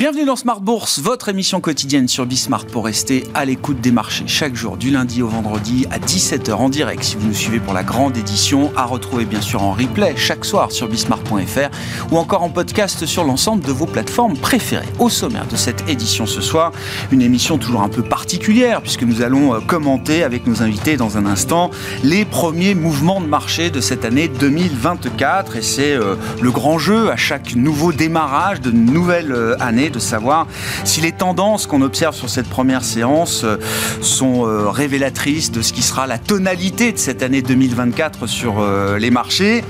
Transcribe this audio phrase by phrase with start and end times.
[0.00, 4.26] Bienvenue dans Smart Bourse, votre émission quotidienne sur Bismart pour rester à l'écoute des marchés
[4.26, 7.74] chaque jour du lundi au vendredi à 17h en direct si vous nous suivez pour
[7.74, 11.68] la grande édition, à retrouver bien sûr en replay chaque soir sur bismart.fr
[12.10, 14.88] ou encore en podcast sur l'ensemble de vos plateformes préférées.
[14.98, 16.72] Au sommaire de cette édition ce soir,
[17.12, 21.18] une émission toujours un peu particulière puisque nous allons euh, commenter avec nos invités dans
[21.18, 21.70] un instant
[22.04, 27.10] les premiers mouvements de marché de cette année 2024 et c'est euh, le grand jeu
[27.10, 30.46] à chaque nouveau démarrage de nouvelle euh, année de savoir
[30.84, 33.56] si les tendances qu'on observe sur cette première séance euh,
[34.00, 38.98] sont euh, révélatrices de ce qui sera la tonalité de cette année 2024 sur euh,
[38.98, 39.64] les marchés.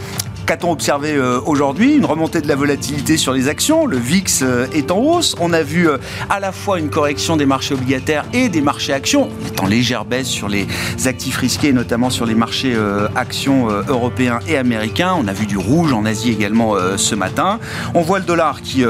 [0.50, 1.94] Qu'a-t-on observé euh, aujourd'hui?
[1.94, 3.86] Une remontée de la volatilité sur les actions.
[3.86, 5.36] Le VIX euh, est en hausse.
[5.38, 8.92] On a vu euh, à la fois une correction des marchés obligataires et des marchés
[8.92, 9.28] actions.
[9.60, 10.66] En légère baisse sur les
[11.06, 12.74] actifs risqués, notamment sur les marchés
[13.14, 15.14] actions européens et américains.
[15.18, 17.58] On a vu du rouge en Asie également ce matin.
[17.94, 18.84] On voit le dollar qui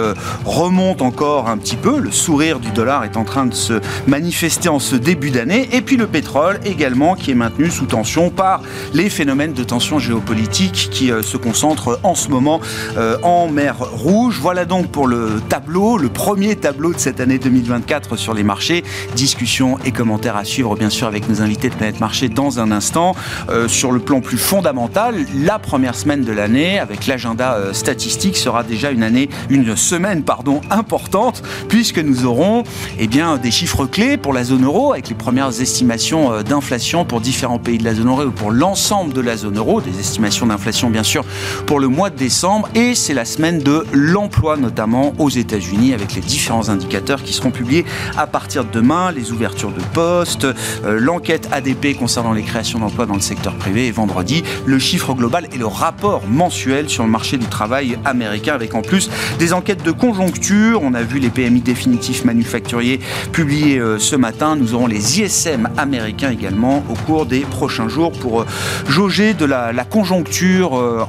[0.45, 1.99] remonte encore un petit peu.
[1.99, 5.69] Le sourire du dollar est en train de se manifester en ce début d'année.
[5.73, 8.63] Et puis le pétrole également qui est maintenu sous tension par
[8.95, 12.61] les phénomènes de tension géopolitique qui se concentre en ce moment
[12.97, 14.39] euh, en mer Rouge.
[14.41, 18.85] Voilà donc pour le tableau, le premier tableau de cette année 2024 sur les marchés.
[19.17, 22.71] Discussion et commentaires à suivre bien sûr avec nos invités de Planète Marché dans un
[22.71, 23.17] instant.
[23.49, 28.37] Euh, sur le plan plus fondamental, la première semaine de l'année avec l'agenda euh, statistique
[28.37, 32.63] sera déjà une année, une semaine pardon importante puisque nous aurons
[33.01, 37.21] eh bien des chiffres clés pour la zone euro avec les premières estimations d'inflation pour
[37.21, 40.47] différents pays de la zone euro ou pour l'ensemble de la zone euro, des estimations
[40.47, 41.25] d'inflation bien sûr
[41.67, 46.15] pour le mois de décembre et c'est la semaine de l'emploi notamment aux États-Unis avec
[46.15, 47.85] les différents indicateurs qui seront publiés
[48.17, 53.07] à partir de demain, les ouvertures de postes, euh, l'enquête ADP concernant les créations d'emplois
[53.07, 57.11] dans le secteur privé et vendredi le chiffre global et le rapport mensuel sur le
[57.11, 60.81] marché du travail américain avec en plus des enquêtes de conjoncture.
[60.83, 63.01] On a vu les PMI définitifs manufacturiers
[63.33, 64.57] publiés euh, ce matin.
[64.57, 68.47] Nous aurons les ISM américains également au cours des prochains jours pour euh,
[68.89, 71.05] jauger de la, la conjoncture euh,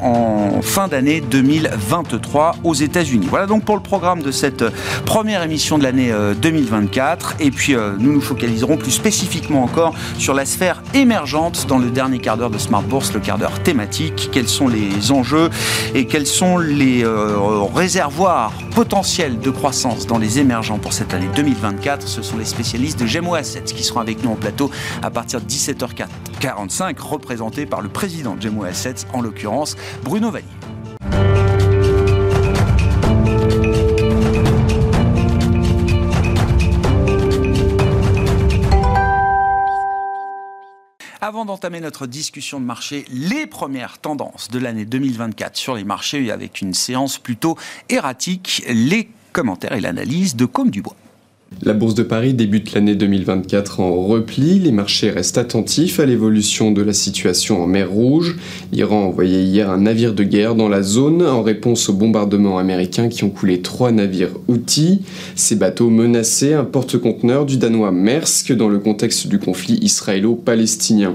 [0.61, 3.27] fin d'année 2023 aux États-Unis.
[3.29, 4.63] Voilà donc pour le programme de cette
[5.05, 6.11] première émission de l'année
[6.41, 7.35] 2024.
[7.39, 12.19] Et puis nous nous focaliserons plus spécifiquement encore sur la sphère émergente dans le dernier
[12.19, 14.29] quart d'heure de Smart Bourse, le quart d'heure thématique.
[14.31, 15.49] Quels sont les enjeux
[15.95, 21.29] et quels sont les euh, réservoirs potentiels de croissance dans les émergents pour cette année
[21.35, 24.71] 2024 Ce sont les spécialistes de Gemo Assets qui seront avec nous en plateau
[25.01, 30.47] à partir de 17h45, représentés par le président de Gemo Assets, en l'occurrence Bruno Vanier.
[41.23, 46.31] Avant d'entamer notre discussion de marché, les premières tendances de l'année 2024 sur les marchés
[46.31, 47.57] avec une séance plutôt
[47.89, 50.95] erratique, les commentaires et l'analyse de Comme Dubois.
[51.63, 54.57] La Bourse de Paris débute l'année 2024 en repli.
[54.57, 58.35] Les marchés restent attentifs à l'évolution de la situation en mer Rouge.
[58.71, 62.57] L'Iran a envoyé hier un navire de guerre dans la zone en réponse aux bombardements
[62.57, 65.01] américains qui ont coulé trois navires outils.
[65.35, 71.13] Ces bateaux menaçaient un porte-conteneur du danois Maersk dans le contexte du conflit israélo-palestinien.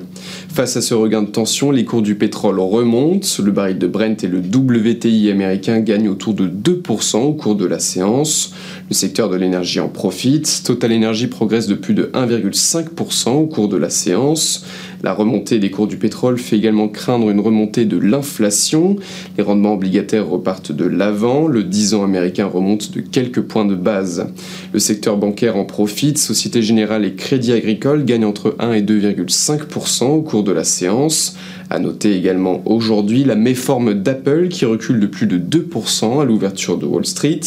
[0.56, 3.28] Face à ce regain de tension, les cours du pétrole remontent.
[3.44, 7.66] Le baril de Brent et le WTI américain gagnent autour de 2% au cours de
[7.66, 8.54] la séance.
[8.88, 10.62] Le secteur de l'énergie en profite.
[10.64, 14.64] Total Energy progresse de plus de 1,5% au cours de la séance.
[15.06, 18.96] La remontée des cours du pétrole fait également craindre une remontée de l'inflation.
[19.38, 21.46] Les rendements obligataires repartent de l'avant.
[21.46, 24.26] Le 10 ans américain remonte de quelques points de base.
[24.72, 26.18] Le secteur bancaire en profite.
[26.18, 31.36] Société Générale et Crédit Agricole gagnent entre 1 et 2,5% au cours de la séance.
[31.68, 36.78] À noter également aujourd'hui la méforme d'Apple qui recule de plus de 2% à l'ouverture
[36.78, 37.40] de Wall Street,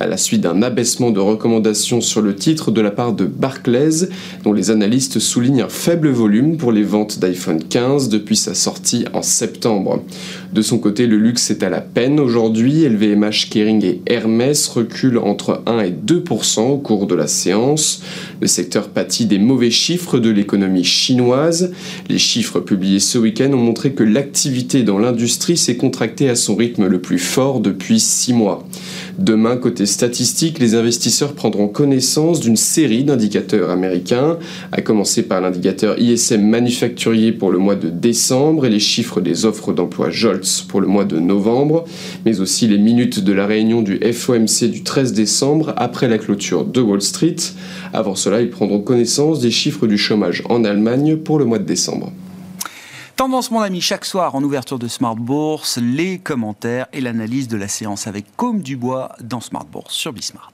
[0.00, 4.08] à la suite d'un abaissement de recommandations sur le titre de la part de Barclays,
[4.42, 9.04] dont les analystes soulignent un faible volume pour les ventes d'iPhone 15 depuis sa sortie
[9.12, 10.02] en septembre.
[10.52, 12.82] De son côté, le luxe est à la peine aujourd'hui.
[12.88, 18.02] LVMH, Kering et Hermès reculent entre 1 et 2% au cours de la séance.
[18.40, 21.72] Le secteur pâtit des mauvais chiffres de l'économie chinoise.
[22.08, 26.56] Les chiffres publiés ce week-end ont montré que l'activité dans l'industrie s'est contractée à son
[26.56, 28.66] rythme le plus fort depuis 6 mois.
[29.18, 34.38] Demain, côté statistique, les investisseurs prendront connaissance d'une série d'indicateurs américains,
[34.72, 39.44] à commencer par l'indicateur ISM manufacturier pour le mois de décembre et les chiffres des
[39.44, 41.84] offres d'emploi JOLTS pour le mois de novembre,
[42.24, 46.64] mais aussi les minutes de la réunion du FOMC du 13 décembre après la clôture
[46.64, 47.36] de Wall Street.
[47.92, 51.64] Avant cela, ils prendront connaissance des chiffres du chômage en Allemagne pour le mois de
[51.64, 52.12] décembre.
[53.20, 57.58] Tendance, mon ami, chaque soir en ouverture de Smart Bourse, les commentaires et l'analyse de
[57.58, 60.52] la séance avec Comme Dubois dans Smart Bourse sur Bismart.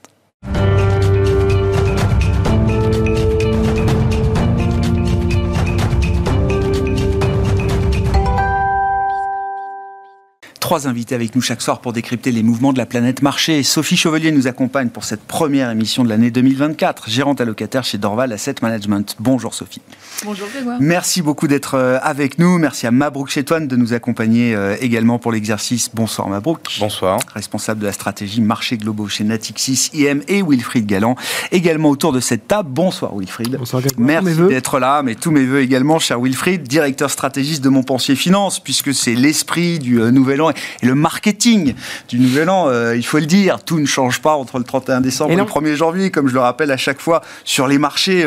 [10.67, 13.63] Trois invités avec nous chaque soir pour décrypter les mouvements de la planète marché.
[13.63, 18.33] Sophie Chevelier nous accompagne pour cette première émission de l'année 2024, gérante allocataire chez Dorval
[18.33, 19.15] Asset Management.
[19.17, 19.79] Bonjour Sophie.
[20.25, 20.75] Bonjour Grégoire.
[20.81, 22.57] Merci beaucoup d'être euh, avec nous.
[22.57, 25.89] Merci à Mabrouk Chetouane de nous accompagner euh, également pour l'exercice.
[25.93, 26.79] Bonsoir Mabrouk.
[26.81, 27.21] Bonsoir.
[27.33, 31.15] Responsable de la stratégie marché globaux chez Natixis IM et Wilfried Galland.
[31.53, 32.67] Également autour de cette table.
[32.69, 33.55] Bonsoir Wilfried.
[33.55, 34.05] Bonsoir Grégoire.
[34.05, 38.59] Merci d'être là, mais tous mes voeux également, cher Wilfried, directeur stratégiste de Montpensier Finance,
[38.59, 41.73] puisque c'est l'esprit du euh, nouvel an et le marketing
[42.09, 43.63] du nouvel an, il faut le dire.
[43.63, 46.39] Tout ne change pas entre le 31 décembre et, le 1er janvier, comme je le
[46.39, 48.25] rappelle à chaque fois sur les marchés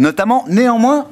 [0.00, 0.44] notamment.
[0.48, 1.06] Néanmoins,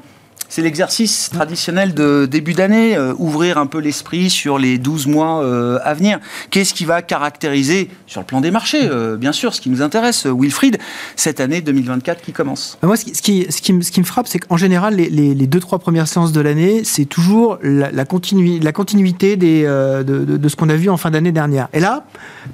[0.49, 5.43] c'est l'exercice traditionnel de début d'année, euh, ouvrir un peu l'esprit sur les 12 mois
[5.43, 6.19] euh, à venir.
[6.51, 9.83] Qu'est-ce qui va caractériser, sur le plan des marchés, euh, bien sûr, ce qui nous
[9.83, 10.79] intéresse, Wilfried,
[11.17, 12.79] cette année 2024 qui commence?
[12.83, 16.33] Moi, ce qui, me, frappe, c'est qu'en général, les, les, les, deux, trois premières séances
[16.33, 20.97] de l'année, c'est toujours la, la, continu, la continuité de, ce qu'on a vu en
[20.97, 21.69] fin d'année dernière.
[21.75, 22.05] Et là,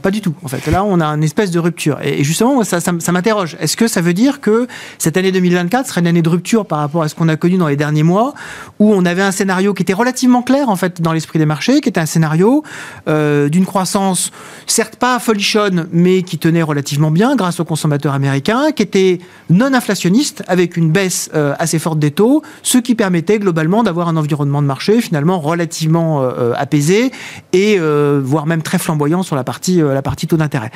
[0.03, 0.69] pas du tout, en fait.
[0.71, 1.99] Là, on a une espèce de rupture.
[2.03, 2.81] Et, justement, ça,
[3.13, 3.57] m'interroge.
[3.61, 4.67] Est-ce que ça veut dire que
[4.99, 7.57] cette année 2024 serait une année de rupture par rapport à ce qu'on a connu
[7.57, 8.33] dans les derniers mois,
[8.79, 11.83] où on avait un scénario qui était relativement clair en fait dans l'esprit des marchés,
[11.83, 12.63] qui était un scénario
[13.09, 14.31] euh, d'une croissance
[14.67, 19.19] certes pas folichonne, mais qui tenait relativement bien grâce aux consommateurs américains, qui était
[19.51, 24.09] non inflationniste avec une baisse euh, assez forte des taux, ce qui permettait globalement d'avoir
[24.09, 27.13] un environnement de marché finalement relativement euh, apaisé
[27.53, 27.79] et
[28.23, 30.71] voire même très flamboyant sur la partie la partie taux d'intérêt.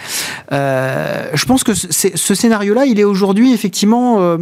[0.50, 4.36] Je pense que ce scénario-là, il est aujourd'hui effectivement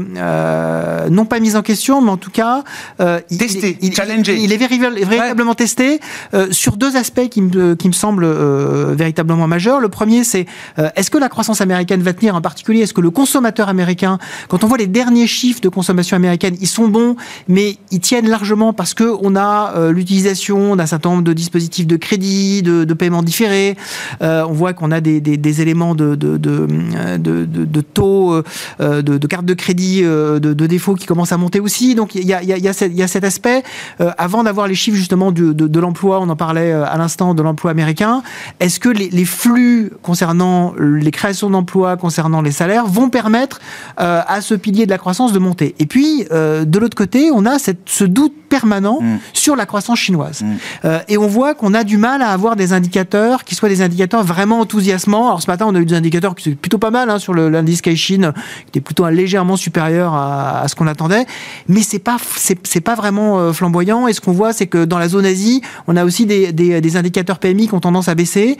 [1.10, 2.55] non pas mis en question, mais en tout cas
[3.00, 4.36] euh, testé, il, challengé.
[4.38, 6.00] Il, est véritablement testé
[6.34, 9.80] euh, sur deux aspects qui me, qui me semblent euh, véritablement majeurs.
[9.80, 10.46] Le premier, c'est
[10.94, 12.82] est-ce que la croissance américaine va tenir en particulier?
[12.82, 14.18] Est-ce que le consommateur américain,
[14.48, 17.16] quand on voit les derniers chiffres de consommation américaine, ils sont bons,
[17.48, 21.96] mais ils tiennent largement parce que on a l'utilisation d'un certain nombre de dispositifs de
[21.96, 23.76] crédit, de, de paiement différé.
[24.20, 26.66] on voit qu'on a des, des, des, éléments de, de, de,
[27.16, 28.42] de taux,
[28.80, 31.94] de, cartes de crédit, de, défaut qui commencent à monter aussi.
[31.94, 33.62] Donc il y a, y a, y a il y a cet aspect,
[34.00, 36.96] euh, avant d'avoir les chiffres justement de, de, de l'emploi, on en parlait euh, à
[36.96, 38.22] l'instant de l'emploi américain,
[38.60, 43.60] est-ce que les, les, flux concernant les créations d'emplois, concernant les salaires, vont permettre
[44.00, 45.74] euh, à ce pilier de la croissance de monter?
[45.78, 49.18] Et puis, euh, de l'autre côté, on a cette, ce doute permanent mmh.
[49.32, 50.42] sur la croissance chinoise.
[50.42, 50.54] Mmh.
[50.84, 53.82] Euh, et on voit qu'on a du mal à avoir des indicateurs qui soient des
[53.82, 55.26] indicateurs vraiment enthousiasmants.
[55.26, 57.34] Alors ce matin, on a eu des indicateurs qui sont plutôt pas mal hein, sur
[57.34, 61.26] l'indice Caixin, qui était plutôt légèrement supérieur à, à ce qu'on attendait,
[61.68, 64.06] mais c'est pas c'est pas vraiment euh, flamboyant.
[64.08, 66.80] Et ce qu'on voit, c'est que dans la zone Asie, on a aussi des, des,
[66.80, 68.58] des indicateurs PMI qui ont tendance à baisser.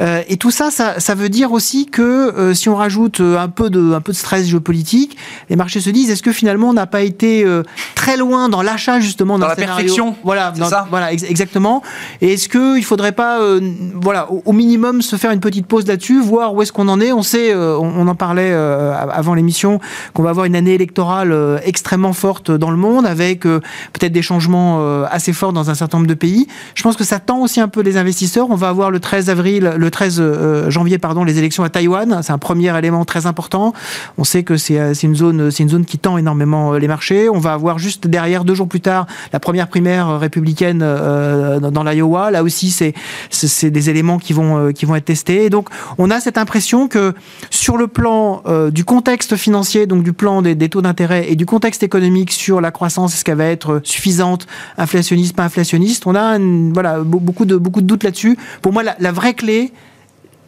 [0.00, 3.38] Euh, et tout ça, ça, ça, veut dire aussi que euh, si on rajoute euh,
[3.38, 5.16] un peu de un peu de stress géopolitique,
[5.50, 7.62] les marchés se disent est-ce que finalement on n'a pas été euh,
[7.94, 10.86] très loin dans l'achat justement dans la scénario, perfection Voilà, dans, ça?
[10.90, 11.82] voilà ex exactement.
[12.20, 13.60] Et est-ce que il faudrait pas euh,
[14.00, 17.00] voilà au, au, minimum se faire une petite pause là-dessus, voir où est-ce qu'on en
[17.00, 17.12] est?
[17.12, 19.80] On sait, on, on, en parlait avant l'émission,
[20.14, 24.78] qu'on va avoir une année électorale extrêmement forte dans le monde avec peut-être des changements
[24.80, 26.46] euh, assez forts dans un certain nombre de pays.
[26.74, 28.50] Je pense que ça tend aussi un peu les investisseurs.
[28.50, 32.20] On va avoir le 13 avril, le 13 euh, janvier, pardon, les élections à Taïwan.
[32.22, 33.72] C'est un premier élément très important.
[34.16, 37.28] On sait que c'est euh, une zone, c'est une zone qui tend énormément les marchés.
[37.28, 42.30] On va avoir juste derrière, deux jours plus tard, la première primaire républicaine dans l'Iowa.
[42.30, 42.94] Là aussi, c'est
[43.30, 45.50] c'est des éléments qui vont qui vont être testés.
[45.50, 45.68] Donc,
[45.98, 47.14] on a cette impression que
[47.50, 51.82] sur le plan du contexte financier, donc du plan des taux d'intérêt et du contexte
[51.82, 56.06] économique sur la croissance, ce qu'elle va être suffisante, inflationniste, pas inflationniste.
[56.06, 56.38] On a
[56.72, 58.38] voilà, beaucoup, de, beaucoup de doutes là-dessus.
[58.62, 59.72] Pour moi, la vraie clé,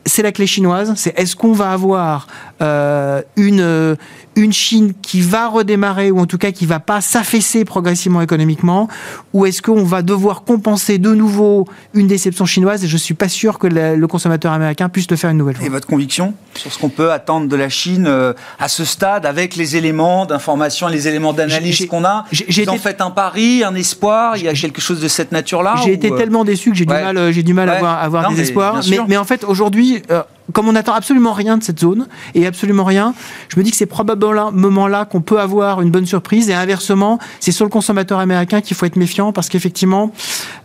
[0.07, 0.93] c'est la clé chinoise.
[0.97, 2.27] C'est est-ce qu'on va avoir
[2.63, 3.97] euh, une,
[4.37, 8.89] une Chine qui va redémarrer, ou en tout cas qui va pas s'affaisser progressivement économiquement,
[9.33, 13.29] ou est-ce qu'on va devoir compenser de nouveau une déception chinoise Et je suis pas
[13.29, 15.67] sûr que le, le consommateur américain puisse le faire une nouvelle fois.
[15.67, 19.27] Et votre conviction sur ce qu'on peut attendre de la Chine euh, à ce stade,
[19.27, 23.75] avec les éléments d'information, les éléments d'analyse qu'on a J'ai en fait un pari, un
[23.75, 24.37] espoir.
[24.37, 25.75] Il y a quelque chose de cette nature-là.
[25.85, 26.17] J'ai été euh...
[26.17, 26.97] tellement déçu que j'ai ouais.
[26.97, 27.75] du mal, j'ai du mal ouais.
[27.75, 28.81] à avoir, à avoir non, des espoirs.
[28.89, 30.00] Mais, mais, en fait, aujourd'hui.
[30.11, 33.15] Euh, comme on n'attend absolument rien de cette zone et absolument rien,
[33.49, 37.19] je me dis que c'est probablement moment-là qu'on peut avoir une bonne surprise et inversement,
[37.39, 40.13] c'est sur le consommateur américain qu'il faut être méfiant parce qu'effectivement,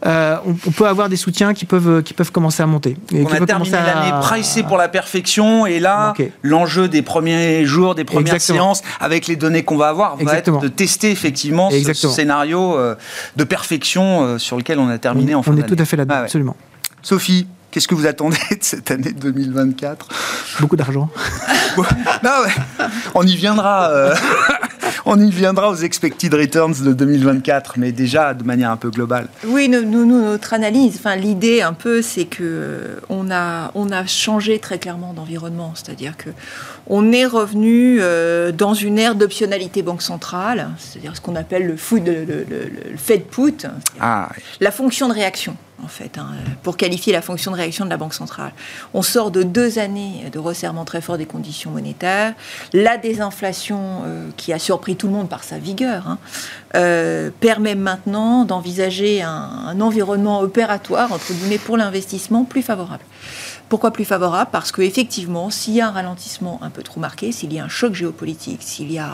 [0.05, 2.97] euh, on, on, peut avoir des soutiens qui peuvent qui peuvent commencer à monter.
[3.13, 3.85] Et on a terminé à...
[3.85, 6.31] l'année pricée pour la perfection et là, okay.
[6.41, 8.75] l'enjeu des premiers jours, des premières Exactement.
[8.75, 10.57] séances, avec les données qu'on va avoir, va Exactement.
[10.57, 12.95] être de tester effectivement ce, ce, scénario euh,
[13.35, 15.85] de perfection euh, sur lequel on a terminé on, en fin On est tout à
[15.85, 16.25] fait là-dedans, ah ouais.
[16.25, 16.55] absolument.
[17.01, 20.07] Sophie, Qu'est-ce que vous attendez de cette année 2024
[20.61, 21.09] Beaucoup d'argent.
[22.23, 22.31] non.
[23.13, 23.89] On y viendra.
[23.89, 24.15] Euh,
[25.05, 29.27] On y viendra aux expected returns de 2024, mais déjà de manière un peu globale.
[29.45, 34.05] Oui, nous, nous notre analyse, enfin l'idée un peu, c'est que on a, on a
[34.07, 36.29] changé très clairement d'environnement, c'est-à-dire que
[36.87, 41.75] on est revenu euh, dans une ère d'optionnalité banque centrale, c'est-à-dire ce qu'on appelle le,
[41.75, 43.67] food, le, le, le, Fed put,
[43.99, 44.29] ah,
[44.61, 46.29] la fonction de réaction en fait, hein,
[46.63, 48.53] pour qualifier la fonction de réaction de la Banque centrale.
[48.93, 52.33] On sort de deux années de resserrement très fort des conditions monétaires.
[52.73, 56.17] La désinflation, euh, qui a surpris tout le monde par sa vigueur, hein,
[56.75, 63.03] euh, permet maintenant d'envisager un, un, environnement opératoire, entre guillemets, pour l'investissement plus favorable.
[63.67, 64.49] Pourquoi plus favorable?
[64.51, 67.69] Parce qu'effectivement, s'il y a un ralentissement un peu trop marqué, s'il y a un
[67.69, 69.11] choc géopolitique, s'il y a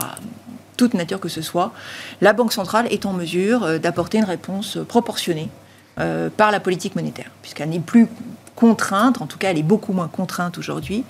[0.78, 1.72] toute nature que ce soit,
[2.22, 5.50] la Banque centrale est en mesure euh, d'apporter une réponse proportionnée
[6.00, 8.08] euh, par la politique monétaire, puisqu'elle n'est plus
[8.56, 11.04] contrainte, en tout cas elle est beaucoup moins contrainte aujourd'hui,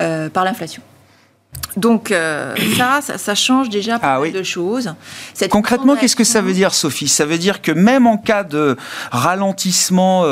[0.00, 0.82] euh, par l'inflation.
[1.76, 4.94] Donc euh, ça, ça, change déjà pas ah mal de choses.
[5.48, 7.06] Concrètement, qu'est-ce que ça veut dire, Sophie?
[7.06, 8.76] Ça veut dire que même en cas de
[9.12, 10.24] ralentissement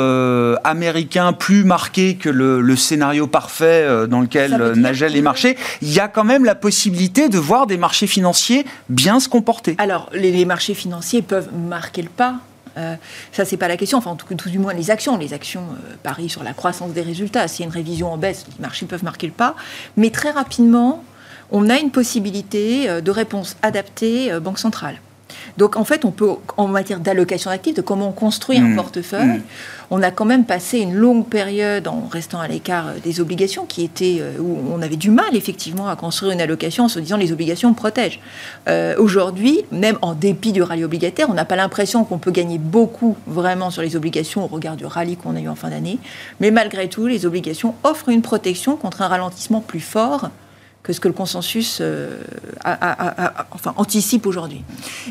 [0.65, 6.09] américain plus marqué que le, scénario parfait dans lequel nageaient les marchés, il y a
[6.09, 9.75] quand même la possibilité de voir des marchés financiers bien se comporter.
[9.77, 12.35] Alors, les, les marchés financiers peuvent marquer le pas
[12.77, 12.95] euh,
[13.31, 13.97] ça, c'est pas la question.
[13.97, 15.17] Enfin, en tout, tout, du moins, les actions.
[15.17, 17.47] Les actions euh, parient sur la croissance des résultats.
[17.47, 19.55] S'il y a une révision en baisse, les marchés peuvent marquer le pas.
[19.97, 21.03] Mais très rapidement,
[21.51, 24.99] on a une possibilité euh, de réponse adaptée Banque centrale.
[25.57, 28.75] Donc en fait, on peut, en matière d'allocation d'actifs, de comment on construit un mmh.
[28.75, 29.43] portefeuille, mmh.
[29.91, 33.65] on a quand même passé une longue période en restant à l'écart euh, des obligations,
[33.65, 36.99] qui étaient euh, où on avait du mal effectivement à construire une allocation en se
[36.99, 38.19] disant les obligations protègent.
[38.67, 42.57] Euh, aujourd'hui, même en dépit du rallye obligataire, on n'a pas l'impression qu'on peut gagner
[42.57, 45.99] beaucoup vraiment sur les obligations au regard du rallye qu'on a eu en fin d'année,
[46.39, 50.29] mais malgré tout, les obligations offrent une protection contre un ralentissement plus fort
[50.85, 52.15] que ce que le consensus euh,
[52.63, 54.63] enfin, anticipe aujourd'hui.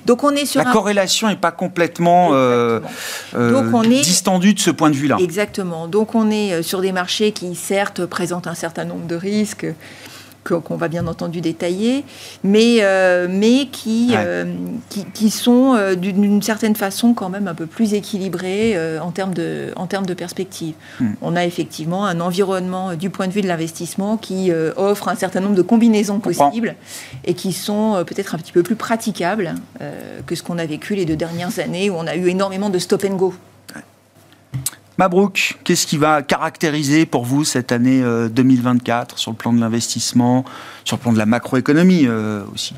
[0.06, 2.78] Donc on est sur la corrélation n'est pas complètement euh,
[3.34, 4.02] euh, Donc on est...
[4.02, 5.16] distendue de ce point de vue-là.
[5.18, 5.88] Exactement.
[5.88, 9.66] Donc on est sur des marchés qui certes présentent un certain nombre de risques
[10.44, 12.04] qu'on va bien entendu détailler,
[12.42, 14.44] mais, euh, mais qui, euh,
[14.88, 19.34] qui, qui, sont euh, d'une certaine façon quand même un peu plus équilibrés en, termes
[19.34, 20.74] de, en termes de perspective.
[21.00, 21.12] Hmm.
[21.22, 25.40] On a effectivement un environnement du point de vue de l'investissement qui offre un certain
[25.40, 26.74] nombre de combinaisons possibles
[27.24, 29.54] et qui sont peut-être un petit peu plus praticables
[30.26, 32.78] que ce qu'on a vécu les deux dernières années où on a eu énormément de
[32.78, 33.34] stop and go.
[34.98, 39.60] Mabrouk, qu'est-ce qui va caractériser pour vous cette année 2024 euh, sur le plan de
[39.60, 40.44] l'investissement,
[40.84, 42.74] sur le plan de la macroéconomie euh, aussi?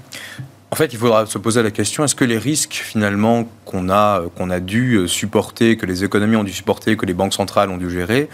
[0.77, 4.51] Fait, il faudra se poser la question est-ce que les risques finalement qu'on a qu'on
[4.51, 7.91] a dû supporter, que les économies ont dû supporter, que les banques centrales ont dû
[7.91, 8.29] gérer,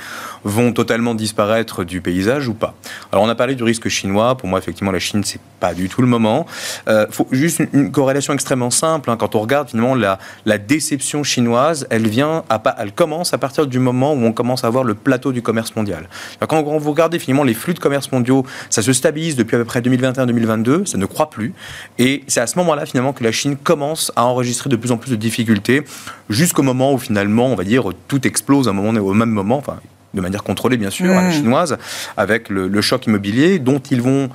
[0.44, 2.74] vont totalement disparaître du paysage ou pas?
[3.10, 4.36] Alors, on a parlé du risque chinois.
[4.36, 6.46] Pour moi, effectivement, la Chine, c'est pas du tout le moment.
[6.88, 9.10] Euh, juste une, corrélation extrêmement simple.
[9.10, 9.16] Hein.
[9.16, 10.18] quand on regarde finalement la,
[10.58, 12.44] déception chinoise, elle vient,
[12.78, 15.76] elle commence à partir du moment où on commence à voir le plateau du commerce
[15.76, 16.08] mondial.
[16.48, 19.64] quand vous regardez finalement les flux de commerce mondiaux, ça se stabilise depuis à peu
[19.64, 21.54] près 2021-2022, ça ne croît plus,
[21.98, 24.96] et c'est à ce moment-là, finalement, que la Chine commence à enregistrer de plus en
[24.96, 25.84] plus de difficultés,
[26.30, 29.58] jusqu'au moment où, finalement, on va dire, tout explose à un moment, au même moment,
[29.58, 29.76] enfin,
[30.14, 31.32] de manière contrôlée, bien sûr, à la mmh.
[31.32, 31.76] chinoise,
[32.16, 34.30] avec le, le choc immobilier, dont ils vont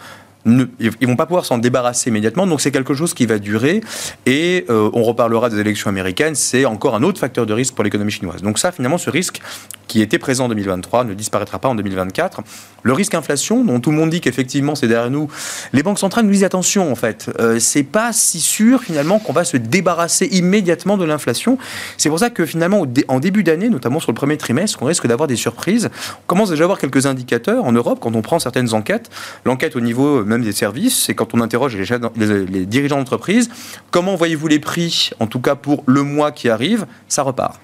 [0.48, 2.48] ne, ils vont pas pouvoir s'en débarrasser immédiatement.
[2.48, 3.82] Donc c'est quelque chose qui va durer.
[4.26, 6.36] Et euh, on reparlera des élections américaines.
[6.36, 8.42] C'est encore un autre facteur de risque pour l'économie chinoise.
[8.42, 9.42] Donc ça, finalement, ce risque
[9.88, 12.42] qui était présent en 2023 ne disparaîtra pas en 2024.
[12.84, 15.30] Le risque inflation, dont tout le monde dit qu'effectivement c'est derrière nous,
[15.74, 19.34] les banques centrales nous disent attention en fait, euh, c'est pas si sûr finalement qu'on
[19.34, 21.58] va se débarrasser immédiatement de l'inflation.
[21.98, 25.08] C'est pour ça que finalement en début d'année, notamment sur le premier trimestre, on risque
[25.08, 25.90] d'avoir des surprises.
[26.24, 29.10] On commence déjà à avoir quelques indicateurs en Europe quand on prend certaines enquêtes.
[29.46, 33.50] L'enquête au niveau même des services, c'est quand on interroge les, les dirigeants d'entreprise,
[33.92, 37.60] comment voyez-vous les prix, en tout cas pour le mois qui arrive, ça repart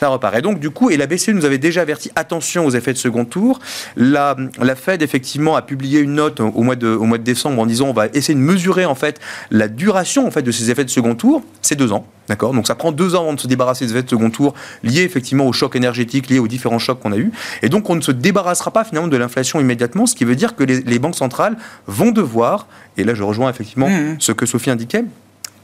[0.00, 0.36] ça repart.
[0.36, 2.98] Et donc, du coup, et la BCE nous avait déjà averti attention aux effets de
[2.98, 3.60] second tour.
[3.96, 7.60] La, la Fed, effectivement, a publié une note au mois, de, au mois de décembre
[7.60, 10.70] en disant on va essayer de mesurer, en fait, la duration, en fait, de ces
[10.70, 11.42] effets de second tour.
[11.62, 12.06] C'est deux ans.
[12.28, 12.52] D'accord?
[12.52, 15.02] Donc ça prend deux ans avant de se débarrasser des effets de second tour liés
[15.02, 17.30] effectivement au choc énergétique, liés aux différents chocs qu'on a eus.
[17.62, 20.56] Et donc on ne se débarrassera pas finalement de l'inflation immédiatement, ce qui veut dire
[20.56, 24.16] que les, banques centrales vont devoir, et là je rejoins effectivement mmh.
[24.18, 25.04] ce que Sophie indiquait,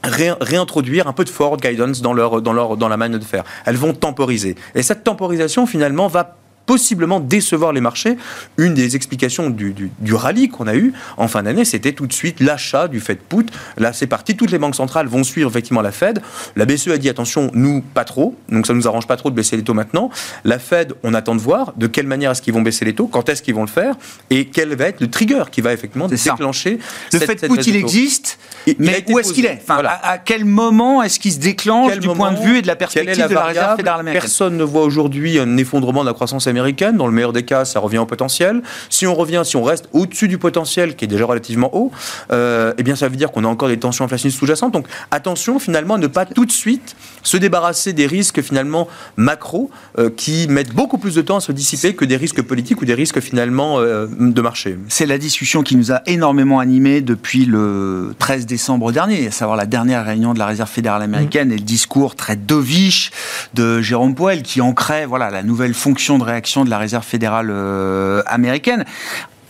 [0.03, 3.43] réintroduire un peu de forward guidance dans, leur, dans, leur, dans la manière de faire.
[3.65, 4.55] Elles vont temporiser.
[4.75, 8.17] Et cette temporisation, finalement, va possiblement décevoir les marchés.
[8.57, 12.13] Une des explications du, du, rallye qu'on a eu en fin d'année, c'était tout de
[12.13, 13.45] suite l'achat du Fed put.
[13.77, 14.35] Là, c'est parti.
[14.35, 16.21] Toutes les banques centrales vont suivre effectivement la Fed.
[16.55, 18.35] La BCE a dit attention, nous pas trop.
[18.49, 20.09] Donc ça nous arrange pas trop de baisser les taux maintenant.
[20.43, 23.07] La Fed, on attend de voir de quelle manière est-ce qu'ils vont baisser les taux,
[23.07, 23.95] quand est-ce qu'ils vont le faire
[24.29, 26.79] et quel va être le trigger qui va effectivement déclencher.
[27.11, 28.39] Le Fed put, il existe,
[28.79, 32.31] mais où est-ce qu'il est, enfin, à, quel moment est-ce qu'il se déclenche du point
[32.31, 34.21] de vue et de la perspective de la réserve fédérale américaine?
[34.21, 36.97] Personne ne voit aujourd'hui un effondrement de la croissance américaine.
[36.97, 38.61] Dans le meilleur des cas, ça revient au potentiel.
[38.89, 41.91] Si on revient, si on reste au-dessus du potentiel, qui est déjà relativement haut,
[42.31, 44.73] euh, eh bien, ça veut dire qu'on a encore des tensions inflationnistes sous-jacentes.
[44.73, 49.71] Donc, attention finalement à ne pas tout de suite se débarrasser des risques finalement macro
[49.97, 52.85] euh, qui mettent beaucoup plus de temps à se dissiper que des risques politiques ou
[52.85, 54.77] des risques finalement euh, de marché.
[54.89, 59.57] C'est la discussion qui nous a énormément animés depuis le 13 décembre dernier, à savoir
[59.57, 61.53] la dernière réunion de la Réserve fédérale américaine mmh.
[61.53, 63.11] et le discours très dovish
[63.53, 67.49] de Jérôme Powell qui ancrait voilà la nouvelle fonction de réaction de la Réserve fédérale
[67.49, 68.85] euh, américaine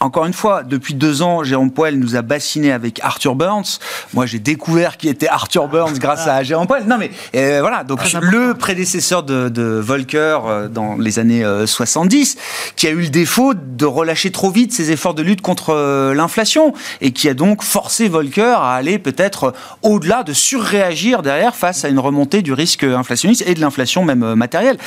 [0.03, 3.79] encore une fois, depuis deux ans, Jérôme Poel nous a bassiné avec Arthur Burns.
[4.13, 6.83] Moi, j'ai découvert qui était Arthur Burns grâce à Jérôme Poel.
[6.85, 12.38] Non, mais euh, voilà, donc le prédécesseur de, de Volcker euh, dans les années 70,
[12.75, 16.73] qui a eu le défaut de relâcher trop vite ses efforts de lutte contre l'inflation
[17.00, 21.89] et qui a donc forcé Volcker à aller peut-être au-delà, de surréagir derrière face à
[21.89, 24.77] une remontée du risque inflationniste et de l'inflation même matérielle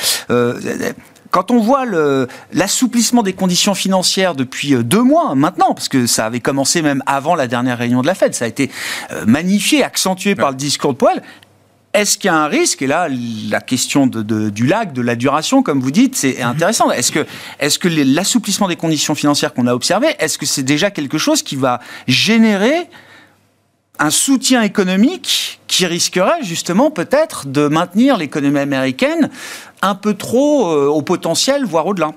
[1.31, 1.85] quand on voit
[2.53, 7.03] l'assouplissement des conditions financières depuis euh, deux mois maintenant, parce que ça avait commencé même
[7.05, 8.71] avant la dernière réunion de la Fed, ça a été
[9.11, 11.21] euh, magnifié, accentué par le discours de Powell,
[11.93, 12.81] est-ce qu'il y a un risque?
[12.83, 13.07] Et là,
[13.49, 16.91] la question du lag, de la duration, comme vous dites, c'est intéressant.
[16.91, 17.25] Est-ce que,
[17.59, 21.41] est que l'assouplissement des conditions financières qu'on a observé, est-ce que c'est déjà quelque chose
[21.41, 22.87] qui va générer
[23.99, 29.29] un soutien économique qui risquerait justement peut-être de maintenir l'économie américaine
[29.81, 32.11] un peu trop euh, au potentiel, voire au-delà.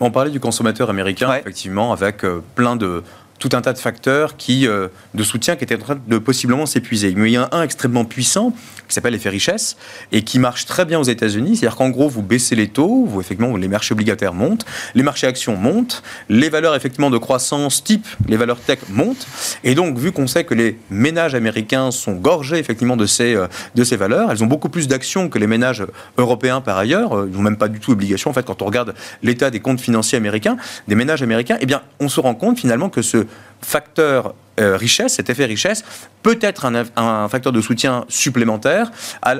[0.00, 3.02] on parlait du consommateur américain, effectivement, avec euh, plein de
[3.38, 6.66] tout un tas de facteurs qui, euh, de soutien qui étaient en train de possiblement
[6.66, 7.12] s'épuiser.
[7.16, 8.52] Mais il y en a un extrêmement puissant
[8.88, 9.76] qui s'appelle l'effet richesse
[10.12, 11.56] et qui marche très bien aux États-Unis.
[11.56, 14.64] C'est-à-dire qu'en gros, vous baissez les taux, vous, effectivement, les marchés obligataires montent,
[14.94, 19.26] les marchés actions montent, les valeurs effectivement de croissance type, les valeurs tech montent.
[19.62, 23.46] Et donc, vu qu'on sait que les ménages américains sont gorgés effectivement de ces, euh,
[23.74, 25.84] de ces valeurs, elles ont beaucoup plus d'actions que les ménages
[26.18, 27.16] européens par ailleurs.
[27.16, 28.30] Euh, ils n'ont même pas du tout obligation.
[28.30, 30.56] En fait, quand on regarde l'état des comptes financiers américains,
[30.88, 33.23] des ménages américains, eh bien, on se rend compte finalement que ce
[33.60, 35.84] facteur euh, richesse, cet effet richesse,
[36.22, 36.64] peut être
[36.96, 38.92] un, facteur de soutien supplémentaire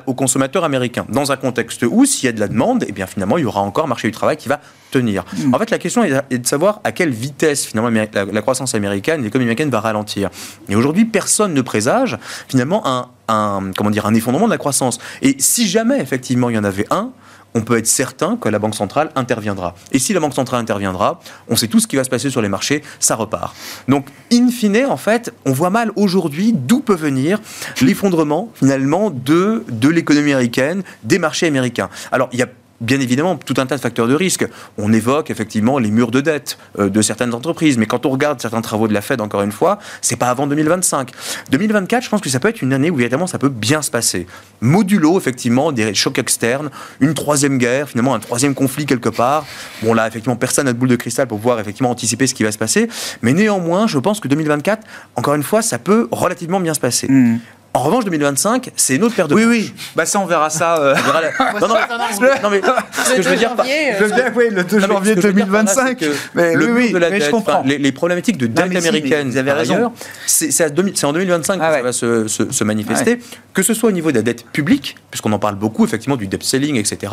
[0.07, 1.07] aux consommateurs américains.
[1.09, 3.43] Dans un contexte où, s'il y a de la demande, et eh bien finalement, il
[3.43, 5.25] y aura encore un marché du travail qui va tenir.
[5.37, 5.55] Mm.
[5.55, 9.45] En fait, la question est de savoir à quelle vitesse finalement la, croissance américaine, l'économie
[9.45, 10.31] américaine va ralentir.
[10.69, 12.19] Et aujourd'hui, personne ne présage
[12.49, 14.99] finalement un, un, comment dire, un effondrement de la croissance.
[15.23, 17.13] Et si jamais effectivement il y en avait un,
[17.55, 19.75] on peut être certain que la Banque centrale interviendra.
[19.93, 22.43] Et si la Banque centrale interviendra, on sait tout ce qui va se passer sur
[22.43, 23.55] les marchés, ça repart.
[23.89, 27.41] Donc, in fine, en fait, on voit mal aujourd'hui d'où peut venir
[27.81, 31.89] l'effondrement, finalement, de, de l'économie américaine, des marchés américains.
[32.11, 32.49] Alors, il y a
[32.81, 34.47] bien évidemment tout un tas de facteurs de risque.
[34.79, 38.41] On évoque effectivement les murs de dette euh, de certaines entreprises, mais quand on regarde
[38.41, 41.11] certains travaux de la Fed, encore une fois, c'est pas avant 2025.
[41.51, 43.91] 2024, je pense que ça peut être une année où évidemment ça peut bien se
[43.91, 44.27] passer.
[44.61, 49.47] Modulo effectivement des chocs externes, une troisième guerre, finalement un troisième conflit quelque part.
[49.83, 52.43] Bon là effectivement personne n'a de boule de cristal pour pouvoir effectivement anticiper ce qui
[52.43, 52.89] va se passer,
[53.23, 57.07] mais néanmoins je pense que 2024, encore une fois, ça peut relativement bien se passer.
[57.09, 57.39] Mmh.
[57.77, 59.75] En revanche, 2025, c'est une autre paire de Oui, oui.
[59.97, 60.77] Bah ça, on verra ça.
[60.77, 60.95] Euh...
[61.61, 64.79] non, non, non, mais ce que je veux dire, je veux bien, oui, le 2
[64.79, 66.05] janvier 2025.
[66.35, 67.65] mais le oui, de la mais dette, je comprends.
[67.65, 69.93] Les, les, problématiques de dette américaine, vous avez raison.
[70.27, 70.65] C'est
[71.05, 73.19] en 2025 ah que ça va se, se, se manifester,
[73.53, 76.29] que ce soit au niveau de la dette publique, puisqu'on en parle beaucoup, effectivement, du
[76.29, 77.13] debt selling, etc.,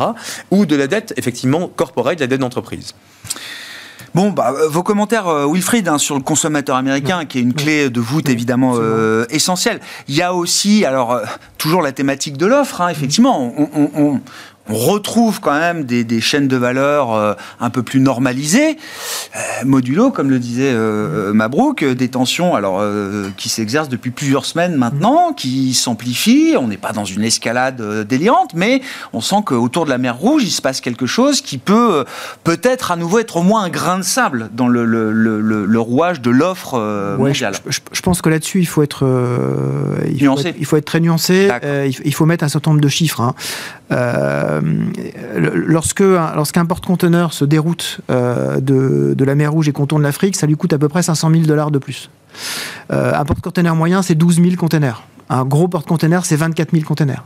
[0.52, 2.94] ou de la dette, effectivement, corporate, de la dette d'entreprise.
[4.14, 7.54] Bon, bah, euh, vos commentaires, euh, Wilfried, hein, sur le consommateur américain, qui est une
[7.54, 9.80] clé de voûte évidemment euh, essentielle.
[10.06, 11.18] Il y a aussi, alors,
[11.56, 13.54] toujours la thématique de l'offre, hein, effectivement.
[13.56, 14.20] on, on
[14.72, 18.76] retrouve quand même des, chaînes de valeur euh, un peu plus normalisées.
[19.36, 22.82] Euh, modulo, comme le disait euh, Mabrouk, des tensions alors,
[23.36, 26.56] qui s'exercent depuis plusieurs semaines maintenant, qui s'amplifient.
[26.58, 28.82] On n'est pas dans une escalade délirante, mais
[29.12, 32.04] on sent qu'autour de la mer Rouge, il se passe quelque chose qui peut
[32.44, 37.16] peut-être à nouveau être au moins un grain de sable dans le, rouage de l'offre
[37.18, 37.54] mondiale.
[37.68, 39.04] Je, pense que là-dessus, il faut être,
[40.06, 41.48] il, faut être, il faut être très nuancé.
[42.04, 43.20] il, faut mettre un certain nombre de chiffres.
[43.20, 43.34] Hein.
[44.62, 50.36] Euh, lorsque lorsqu'un porte-conteneur se déroute euh, de, la mer Rouge et qu'on tourne l'Afrique,
[50.36, 52.10] ça lui coûte à peu près 500 000 dollars de plus.
[52.92, 57.24] Euh, un porte-conteneur moyen, c'est 12 000 conteneurs Un gros porte-container, c'est 24 000 containers.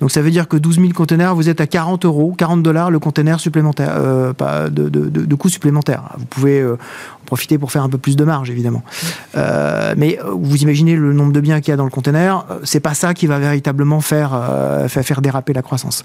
[0.00, 2.90] Donc ça veut dire que 12 000 containers, vous êtes à 40 euros, 40 dollars
[2.90, 3.94] le container supplémentaire,
[4.70, 6.02] de, de, coût supplémentaire.
[6.18, 6.64] Vous pouvez
[7.28, 8.82] profiter pour faire un peu plus de marge, évidemment.
[9.36, 12.80] Euh, mais vous imaginez le nombre de biens qu'il y a dans le container, c'est
[12.80, 14.30] pas ça qui va véritablement faire,
[14.88, 16.02] faire déraper la croissance.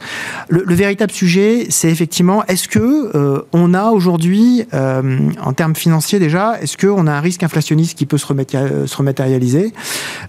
[0.49, 6.59] Le, le véritable sujet, c'est effectivement, est-ce que on a aujourd'hui, en termes financiers déjà,
[6.61, 9.73] est-ce qu'on a un risque inflationniste qui peut se, se rematérialiser?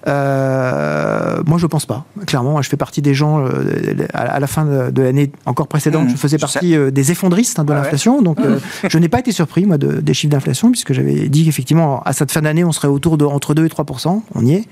[0.06, 2.04] Euh, moi, je pense pas.
[2.26, 6.06] Clairement, je fais partie des gens euh, à, la fin de, l'année encore précédente.
[6.06, 8.88] Mmh, je faisais partie euh, des effondristes hein, de l'inflation, donc mmh.
[8.88, 12.12] je n'ai pas été surpris moi de, des chiffres d'inflation puisque j'avais dit qu'effectivement à
[12.12, 14.64] cette fin d'année, on serait autour de entre 2 et 3% On y est.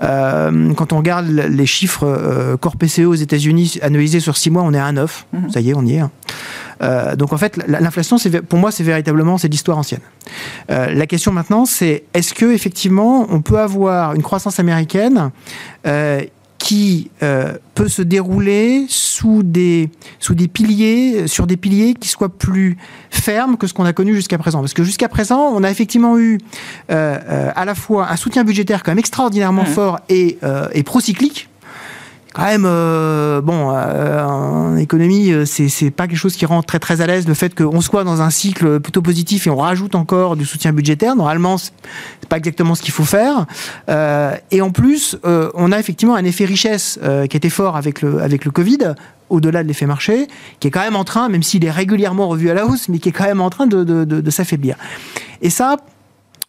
[0.00, 4.78] quand on regarde les chiffres corps PCE aux États-Unis analysés sur 6 mois, on est
[4.78, 5.26] à 9.
[5.32, 5.50] Mmh.
[5.50, 6.00] Ça y est, on y est.
[6.00, 7.16] Hein.
[7.16, 8.16] donc en fait, l'inflation,
[8.48, 10.00] pour moi, c'est véritablement c'est l'histoire ancienne.
[10.68, 15.30] la question maintenant, c'est est-ce que effectivement, on peut avoir une croissance américaine
[15.86, 16.22] euh,
[16.64, 22.30] qui euh, peut se dérouler sous des, sous des piliers, sur des piliers qui soient
[22.30, 22.78] plus
[23.10, 24.60] fermes que ce qu'on a connu jusqu'à présent.
[24.60, 26.38] Parce que jusqu'à présent, on a effectivement eu
[26.90, 29.66] euh, à la fois un soutien budgétaire quand même extraordinairement mmh.
[29.66, 30.38] fort et,
[30.72, 31.50] et procyclique,
[32.34, 36.80] quand même, euh, bon, euh, en économie, euh, c'est pas quelque chose qui rend très
[36.80, 39.94] très à l'aise le fait qu'on soit dans un cycle plutôt positif et on rajoute
[39.94, 41.14] encore du soutien budgétaire.
[41.14, 41.72] Normalement, c'est
[42.28, 43.46] pas exactement ce qu'il faut faire.
[44.50, 46.98] et en plus, on a effectivement un effet richesse
[47.30, 48.94] qui était fort avec le avec le Covid
[49.30, 50.26] au-delà de l'effet marché,
[50.60, 52.98] qui est quand même en train, même s'il est régulièrement revu à la hausse, mais
[52.98, 54.76] qui est quand même en train de, de, de, de s'affaiblir.
[55.40, 55.76] Et ça,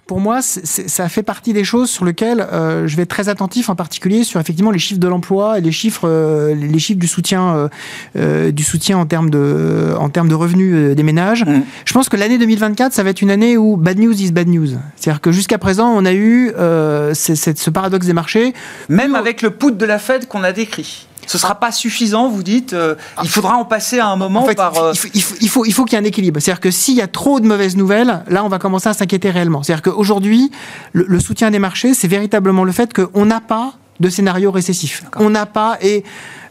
[0.07, 3.69] pour moi, ça fait partie des choses sur lesquelles euh, je vais être très attentif,
[3.69, 7.07] en particulier sur effectivement les chiffres de l'emploi et les chiffres, euh, les chiffres du
[7.07, 7.69] soutien,
[8.15, 11.43] euh, du soutien en termes de, en termes de revenus des ménages.
[11.43, 11.63] Mmh.
[11.85, 14.47] Je pense que l'année 2024, ça va être une année où bad news is bad
[14.47, 14.77] news.
[14.95, 18.53] C'est-à-dire que jusqu'à présent, on a eu ce paradoxe des marchés.
[18.89, 21.07] Même avec le put de la Fed qu'on a décrit.
[21.27, 22.73] Ce ne sera pas suffisant, vous dites.
[22.73, 24.77] Euh, il faudra en passer à un moment par.
[24.77, 26.39] Euh, il faut, il faut, il faut qu'il y ait un équilibre.
[26.39, 29.29] C'est-à-dire que s'il y a trop de mauvaises nouvelles, là, on va commencer à s'inquiéter
[29.29, 29.63] réellement.
[29.63, 30.51] C'est-à-dire qu'aujourd'hui,
[30.93, 35.03] le, soutien des marchés, c'est véritablement le fait qu'on n'a pas de scénario récessif.
[35.17, 36.03] On n'a pas et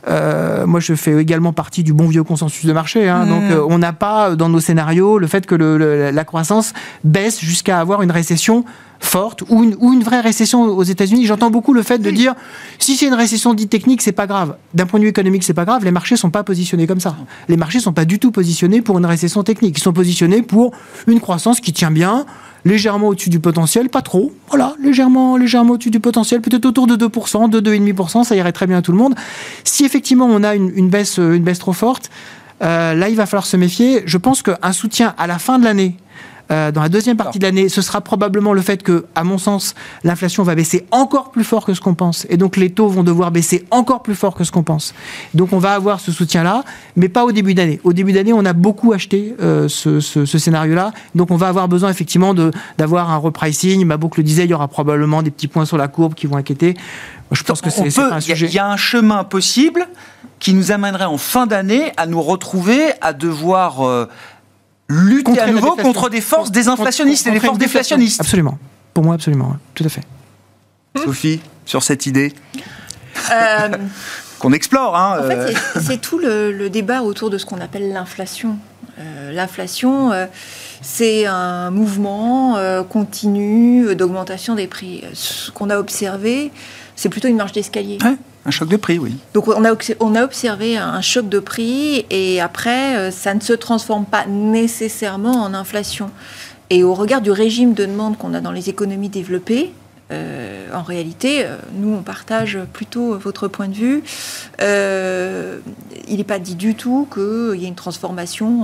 [0.09, 3.09] euh, moi, je fais également partie du bon vieux consensus de marché.
[3.09, 3.67] Hein, Donc, mmh.
[3.69, 6.73] on n'a pas dans nos scénarios le fait que le, la croissance
[7.05, 8.65] baisse jusqu'à avoir une récession
[9.05, 11.27] forte ou une, ou une vraie récession aux États-Unis.
[11.27, 12.35] J'entends beaucoup le fait de dire
[12.79, 14.57] si c'est une récession dite technique, c'est pas grave.
[14.75, 15.85] D'un point de vue économique, c'est pas grave.
[15.85, 17.17] Les marchés sont pas positionnés comme ça.
[17.49, 19.79] Les marchés sont pas du tout positionnés pour une récession technique.
[19.79, 20.73] Ils sont positionnés pour
[21.07, 22.27] une croissance qui tient bien,
[22.64, 24.33] légèrement au-dessus du potentiel, pas trop.
[24.49, 28.67] Voilà, légèrement, légèrement au-dessus du potentiel, peut-être autour de 2%, de 2,5%, ça irait très
[28.67, 29.14] bien à tout le monde.
[29.64, 32.11] Si effectivement on a une, baisse, une baisse trop forte,
[32.62, 34.03] euh, là il va falloir se méfier.
[34.07, 35.97] Je pense qu'un soutien à la fin de l'année
[36.51, 39.39] euh, dans la deuxième partie de l'année, ce sera probablement le fait que, à mon
[39.39, 42.27] sens, l'inflation va baisser encore plus fort que ce qu'on pense.
[42.29, 44.95] Et donc les taux vont devoir baisser encore plus fort que ce qu'on pense.
[45.33, 46.65] Donc on va avoir ce soutien-là,
[46.97, 47.81] mais pas au début d'année.
[47.85, 50.93] Au début d'année, on a beaucoup acheté euh, ce, scénario-là.
[51.15, 52.35] Donc on va avoir besoin effectivement
[52.79, 53.85] d'avoir un repricing.
[53.85, 56.27] Ma boucle le disait, il y aura probablement des petits points sur la courbe qui
[56.27, 56.75] vont inquiéter.
[57.33, 58.47] je pense que c'est un sujet.
[58.47, 59.89] Il y a un chemin possible
[60.45, 64.07] qui nous amènerait en fin d'année à nous retrouver à devoir euh,
[64.88, 68.20] lutter à nouveau contre des forces désinflationnistes et des forces déflationnistes.
[68.20, 68.59] Absolument.
[68.92, 69.57] Pour moi, absolument.
[69.75, 70.03] Tout à fait.
[70.97, 72.33] Sophie, sur cette idée
[73.33, 73.68] euh,
[74.38, 74.97] qu'on explore.
[74.97, 75.81] Hein, en fait, euh.
[75.81, 78.57] c'est tout le, débat autour de ce qu'on appelle l'inflation.
[79.01, 80.12] Euh, l'inflation,
[80.81, 82.57] c'est un mouvement
[82.88, 85.03] continu d'augmentation des prix.
[85.14, 86.53] Ce qu'on a observé,
[86.94, 87.99] c'est plutôt une marche d'escalier.
[88.47, 89.17] Un choc de prix, oui.
[89.33, 94.05] Donc on a, observé un choc de prix et après, euh, ça ne se transforme
[94.05, 96.11] pas nécessairement en inflation.
[96.71, 99.73] Et au regard du régime de demande qu'on a dans les économies développées,
[100.12, 104.03] euh, en réalité, euh, nous, on partage plutôt votre point de vue.
[104.61, 105.61] Euh,
[106.09, 108.62] il n'est pas dit du tout qu'il y ait une transformation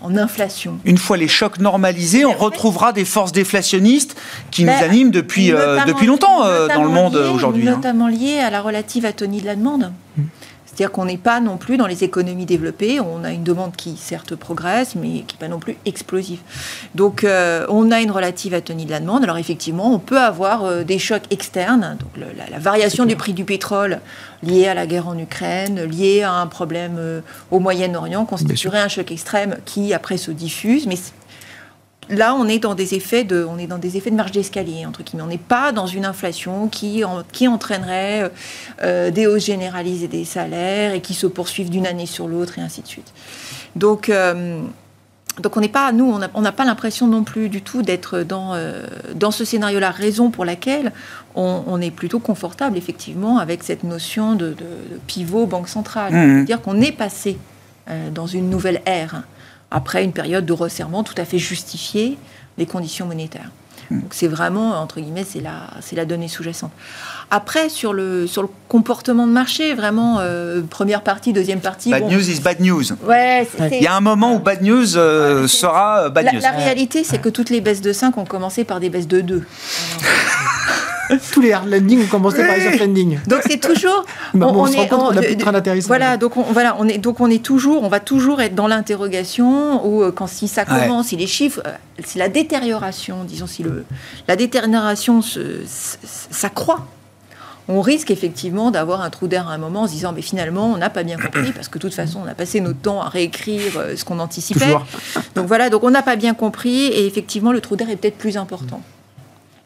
[0.00, 0.78] en, inflation.
[0.84, 4.16] Une fois les chocs normalisés, on retrouvera des forces déflationnistes
[4.50, 5.52] qui nous ben, animent depuis,
[5.86, 7.68] depuis longtemps dans le monde aujourd'hui.
[7.68, 7.76] Hein.
[7.76, 9.92] Notamment liées à la relative atonie de la demande.
[10.16, 10.22] Mmh.
[10.68, 13.00] C'est-à-dire qu'on n'est pas non plus dans les économies développées.
[13.00, 16.40] On a une demande qui certes progresse, mais qui n'est pas non plus explosive.
[16.94, 19.24] Donc euh, on a une relative atonie de la demande.
[19.24, 21.96] Alors effectivement, on peut avoir euh, des chocs externes.
[21.98, 24.00] Donc la, variation du prix du pétrole
[24.42, 28.88] liée à la guerre en Ukraine, liée à un problème euh, au Moyen-Orient, constituerait un
[28.88, 30.86] choc extrême qui après se diffuse.
[30.86, 30.96] Mais
[32.10, 34.86] là, on est dans des effets de, on est dans des effets de marge d'escalier
[34.86, 35.22] entre guillemets.
[35.22, 38.30] On n'est pas dans une inflation qui, qui entraînerait
[38.82, 42.62] euh, des hausses généralisées des salaires et qui se poursuivent d'une année sur l'autre et
[42.62, 43.12] ainsi de suite.
[43.76, 44.60] Donc, euh,
[45.40, 48.54] donc on n'est pas, nous, on n'a pas l'impression non plus du tout d'être dans,
[48.54, 48.82] euh,
[49.14, 50.92] dans ce scénario-là, raison pour laquelle
[51.36, 54.56] on, est plutôt confortable effectivement avec cette notion de,
[55.06, 56.12] pivot banque centrale.
[56.12, 56.34] Mmh.
[56.34, 57.38] C'est-à-dire qu'on est passé
[58.12, 59.22] dans une nouvelle ère,
[59.70, 62.18] après une période de resserrement tout à fait justifiée
[62.56, 63.50] des conditions monétaires.
[63.90, 66.72] Donc c'est vraiment, entre guillemets, c'est la, c'est la donnée sous-jacente.
[67.30, 71.90] Après, sur le, sur le comportement de marché, vraiment, euh, première partie, deuxième partie.
[71.90, 72.84] Bad news is bad news.
[73.06, 76.40] Ouais, Il y a un moment où bad news euh, sera euh, bad la, news.
[76.42, 79.22] La réalité, c'est que toutes les baisses de 5 ont commencé par des baisses de
[79.22, 79.46] 2.
[81.32, 83.18] Tous les hard landing ont commencé par les soft landing.
[83.26, 84.04] Donc c'est toujours.
[84.34, 85.88] Bah, on, se rend compte qu'on a plus de train d'atterrissage.
[85.88, 88.68] Voilà, donc on, voilà, on est donc on est toujours, on va toujours être dans
[88.68, 91.70] l'interrogation ou euh, quand si ça commence, si les chiffres, euh,
[92.04, 93.84] si la détérioration, disons si le
[94.26, 95.20] la détérioration
[95.64, 96.86] s'accroît
[97.68, 100.72] on risque effectivement d'avoir un trou d'air à un moment en se disant mais finalement
[100.72, 103.02] on n'a pas bien compris parce que de toute façon on a passé notre temps
[103.02, 104.74] à réécrire euh, ce qu'on anticipait.
[105.34, 108.16] Donc voilà, donc on n'a pas bien compris et effectivement le trou d'air est peut-être
[108.16, 108.80] plus important.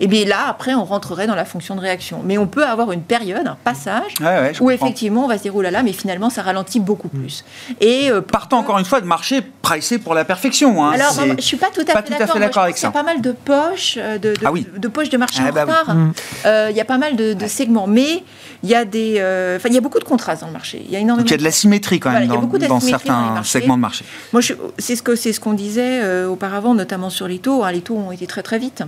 [0.02, 2.22] Et bien là, après, on rentrerait dans la fonction de réaction.
[2.24, 4.14] Mais on peut avoir une période, un passage,
[4.60, 7.20] où effectivement, on va se dire, oh là là, mais finalement, ça ralentit beaucoup mm.
[7.20, 7.44] plus.
[7.80, 10.84] Et euh, Partant encore une fois de marché pricé pour la perfection.
[10.84, 10.92] Hein.
[10.94, 12.88] Alors, je ne suis pas tout à fait d'accord avec ça.
[12.88, 15.40] Il y a pas mal de poches, euh, de, de, ah de poches de marché
[15.44, 15.94] ah en bah retard.
[15.94, 16.12] Mm.
[16.46, 17.86] Euh, il y a pas mal de, segments.
[17.86, 18.24] Mais
[18.64, 19.22] il y, a des,
[19.64, 20.82] il y a beaucoup de contrastes dans le marché.
[20.84, 22.80] Il y a énormément Donc, il y a de la symétrie quand même dans, dans,
[22.80, 24.04] certains segments de marché.
[24.32, 24.42] Moi,
[24.78, 27.62] c'est ce qu'on ce qu'on disait auparavant, notamment sur les taux.
[27.62, 27.70] Hein.
[27.70, 28.82] Les taux ont été très très vite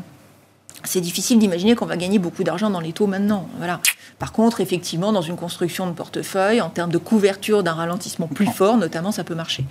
[0.83, 3.49] c'est difficile d'imaginer qu'on va gagner beaucoup d'argent dans les taux maintenant.
[3.59, 3.81] Voilà.
[4.19, 8.47] Par contre, effectivement, dans une construction de portefeuille, en termes de couverture d'un ralentissement plus
[8.47, 9.65] fort, notamment, ça peut marcher.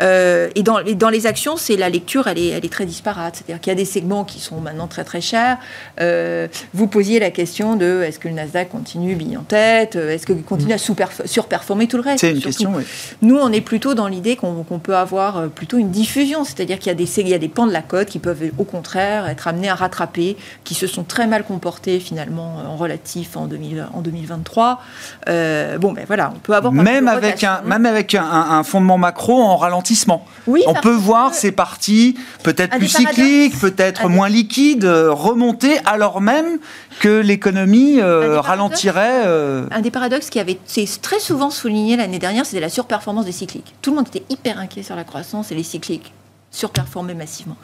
[0.00, 3.36] Euh, et, dans, dans, les actions, c'est la lecture, elle est, elle est très disparate.
[3.36, 5.58] C'est-à-dire qu'il y a des segments qui sont maintenant très très chers.
[6.00, 9.96] Euh, vous posiez la question de est-ce que le Nasdaq continue bille en tête?
[9.96, 12.84] Est-ce qu'il continue à surperformer tout le reste C'est une question, oui.
[13.22, 16.44] Nous, on est plutôt dans l'idée qu'on peut avoir euh, plutôt une diffusion.
[16.44, 18.50] C'est-à-dire qu'il y, a des, il y a des pans de la cote qui peuvent,
[18.56, 20.33] au contraire, être amenés à rattraper,
[20.64, 24.80] qui se sont très mal comportés finalement en relatif en 2000 en 2023.
[25.28, 29.42] Euh, bon, ben voilà, on peut avoir même avec un même avec un, fondement macro
[29.42, 30.24] en ralentissement.
[30.46, 36.20] Oui, on peut voir ces parties peut-être plus cycliques, peut-être moins liquides euh, remonter alors
[36.20, 36.58] même
[37.00, 39.24] que l'économie euh, ralentirait.
[39.70, 43.32] Un des paradoxes qui avait été très souvent souligné l'année dernière, c'était la surperformance des
[43.32, 43.74] cycliques.
[43.82, 46.12] Tout le monde était hyper inquiet sur la croissance et les cycliques
[46.54, 47.56] surperformé massivement.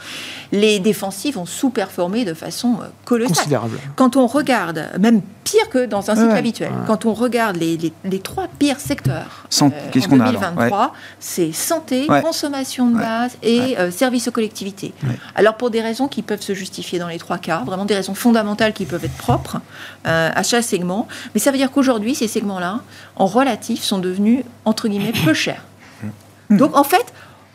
[0.50, 3.36] Les défensives ont sous-performé de façon euh, colossale.
[3.36, 3.78] Considérable.
[3.94, 8.18] Quand on regarde, même pire que dans un cycle habituel, quand on regarde les, les,
[8.18, 9.68] trois pires secteurs euh, en
[10.08, 14.92] 2023, c'est santé, consommation de base et euh, services aux collectivités.
[15.34, 18.14] Alors pour des raisons qui peuvent se justifier dans les trois cas, vraiment des raisons
[18.14, 19.60] fondamentales qui peuvent être propres
[20.04, 22.80] à chaque segment, mais ça veut dire qu'aujourd'hui, ces segments-là,
[23.16, 25.62] en relatif, sont devenus, entre guillemets, peu chers.
[26.50, 26.56] Mmh.
[26.56, 27.04] Donc en fait,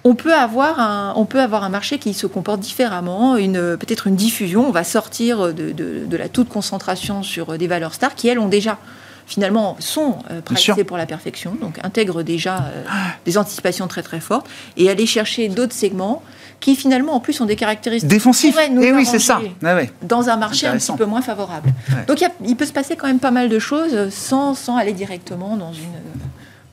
[0.06, 4.06] on peut avoir un, on peut avoir un marché qui se comporte différemment, une, peut-être
[4.06, 4.68] une diffusion.
[4.68, 8.78] On va sortir de, la toute concentration sur des valeurs stars qui, elles, ont déjà
[9.26, 12.84] finalement sont euh, pour la perfection, donc intègrent déjà euh,
[13.26, 16.22] des anticipations très très fortes, et aller chercher d'autres segments
[16.60, 18.56] qui finalement en plus ont des caractéristiques défensives.
[18.60, 19.42] Et eh oui, c'est ça.
[19.64, 21.74] Ah dans un marché un petit peu moins favorable.
[22.08, 25.58] Donc il, peut se passer quand même pas mal de choses sans, sans aller directement
[25.58, 25.90] dans une,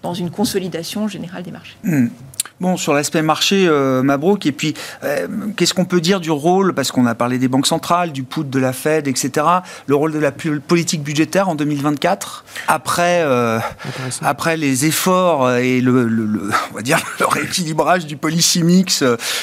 [0.03, 1.77] dans une consolidation générale des marchés.
[1.83, 2.09] Hmm.
[2.63, 6.75] Bon, sur l'aspect marché, euh, Mabrouk, et puis euh, qu'est-ce qu'on peut dire du rôle,
[6.75, 9.45] parce qu'on a parlé des banques centrales, du POUT, de la Fed, etc.,
[9.89, 13.59] le rôle de la politique budgétaire en 2024, après, euh,
[14.21, 19.03] après les efforts et le, on va dire, le rééquilibrage du policy mix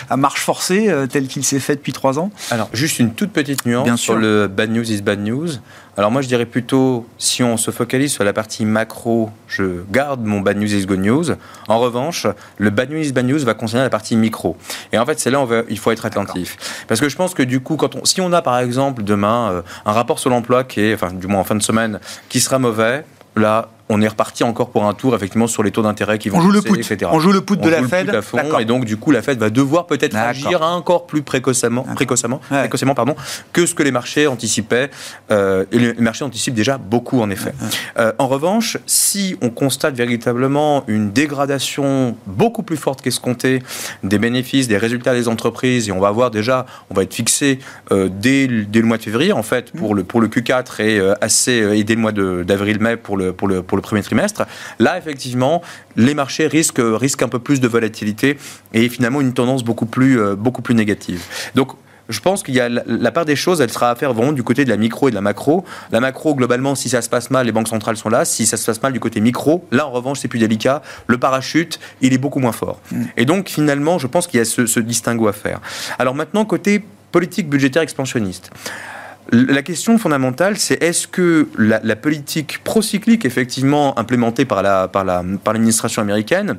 [0.09, 3.65] à marche forcée, tel qu'il s'est fait depuis trois ans Alors, juste une toute petite
[3.65, 5.49] nuance sur le bad news is bad news.
[5.97, 10.23] Alors moi je dirais plutôt, si on se focalise sur la partie macro, je garde
[10.23, 11.25] mon bad news is good news.
[11.67, 14.55] En revanche, le bad news is bad news va concerner la partie micro.
[14.93, 16.85] Et en fait c'est là où il faut être attentif.
[16.87, 19.51] Parce que je pense que du coup, quand on, si on a par exemple demain
[19.51, 21.99] euh, un rapport sur l'emploi qui est, enfin du moins en fin de semaine,
[22.29, 23.03] qui sera mauvais,
[23.35, 26.37] là on est reparti encore pour un tour effectivement sur les taux d'intérêt qui vont
[26.37, 27.09] on joue le put, etc.
[27.11, 28.15] On joue le put de la Fed.
[28.59, 32.93] et donc du coup la Fed va devoir peut-être agir encore plus précocement, précocement, précocement
[32.93, 33.15] pardon,
[33.51, 34.91] que ce que les marchés anticipaient.
[35.31, 37.53] Euh, et les marchés anticipent déjà beaucoup en effet.
[37.97, 43.63] Euh, en revanche, si on constate véritablement une dégradation beaucoup plus forte qu'escomptée
[44.03, 47.59] des bénéfices, des résultats des entreprises, et on va voir déjà, on va être fixé
[47.91, 51.13] euh, dès, dès, le mois de février en fait pour le pour le Q4 et
[51.21, 54.45] assez et dès le mois d'avril-mai pour le pour le pour le premier trimestre.
[54.79, 55.61] Là, effectivement,
[55.95, 58.37] les marchés risquent, risquent un peu plus de volatilité
[58.73, 61.21] et finalement une tendance beaucoup plus, euh, beaucoup plus négative.
[61.55, 61.71] Donc,
[62.09, 64.41] je pense qu'il y a la, part des choses, elle sera à faire vraiment du
[64.41, 65.63] côté de la micro et de la macro.
[65.91, 68.25] La macro, globalement, si ça se passe mal, les banques centrales sont là.
[68.25, 70.81] Si ça se passe mal du côté micro, là, en revanche, c'est plus délicat.
[71.05, 72.81] Le parachute, il est beaucoup moins fort.
[73.15, 75.61] Et donc, finalement, je pense qu'il y a ce distinguo à faire.
[75.99, 78.51] Alors maintenant, côté politique budgétaire expansionniste.
[79.31, 86.03] La question fondamentale, c'est est-ce que la, la politique procyclique, effectivement implémentée par l'administration la,
[86.03, 86.57] par la, américaine,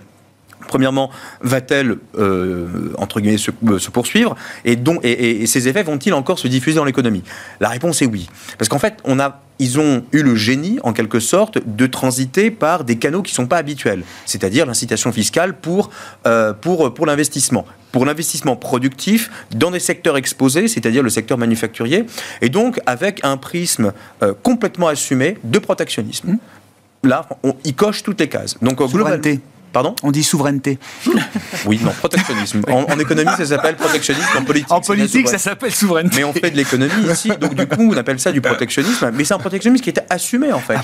[0.70, 5.66] premièrement, va-t-elle, euh, entre guillemets, se, euh, se poursuivre et, dont, et, et, et, ces
[5.66, 7.24] effets vont-ils encore se diffuser dans l'économie?
[7.58, 8.28] La réponse est oui.
[8.56, 12.52] Parce qu'en fait, on a, ils ont eu le génie, en quelque sorte, de transiter
[12.52, 15.90] par des canaux qui ne sont pas habituels, c'est-à-dire l'incitation fiscale pour,
[16.26, 22.06] euh, pour, pour l'investissement pour l'investissement productif dans des secteurs exposés, c'est-à-dire le secteur manufacturier,
[22.40, 26.38] et donc avec un prisme euh, complètement assumé de protectionnisme.
[27.02, 28.56] Là, on, il coche toutes les cases.
[28.62, 29.40] Donc, Souveraineté.
[29.72, 30.78] Pardon On dit souveraineté.
[31.66, 32.62] Oui, non, protectionnisme.
[32.68, 34.38] En, en économie, ça s'appelle protectionnisme.
[34.38, 36.16] En politique, en politique ça s'appelle souveraineté.
[36.16, 39.10] Mais on fait de l'économie ici, donc du coup, on appelle ça du protectionnisme.
[39.14, 40.78] Mais c'est un protectionnisme qui est assumé, en fait.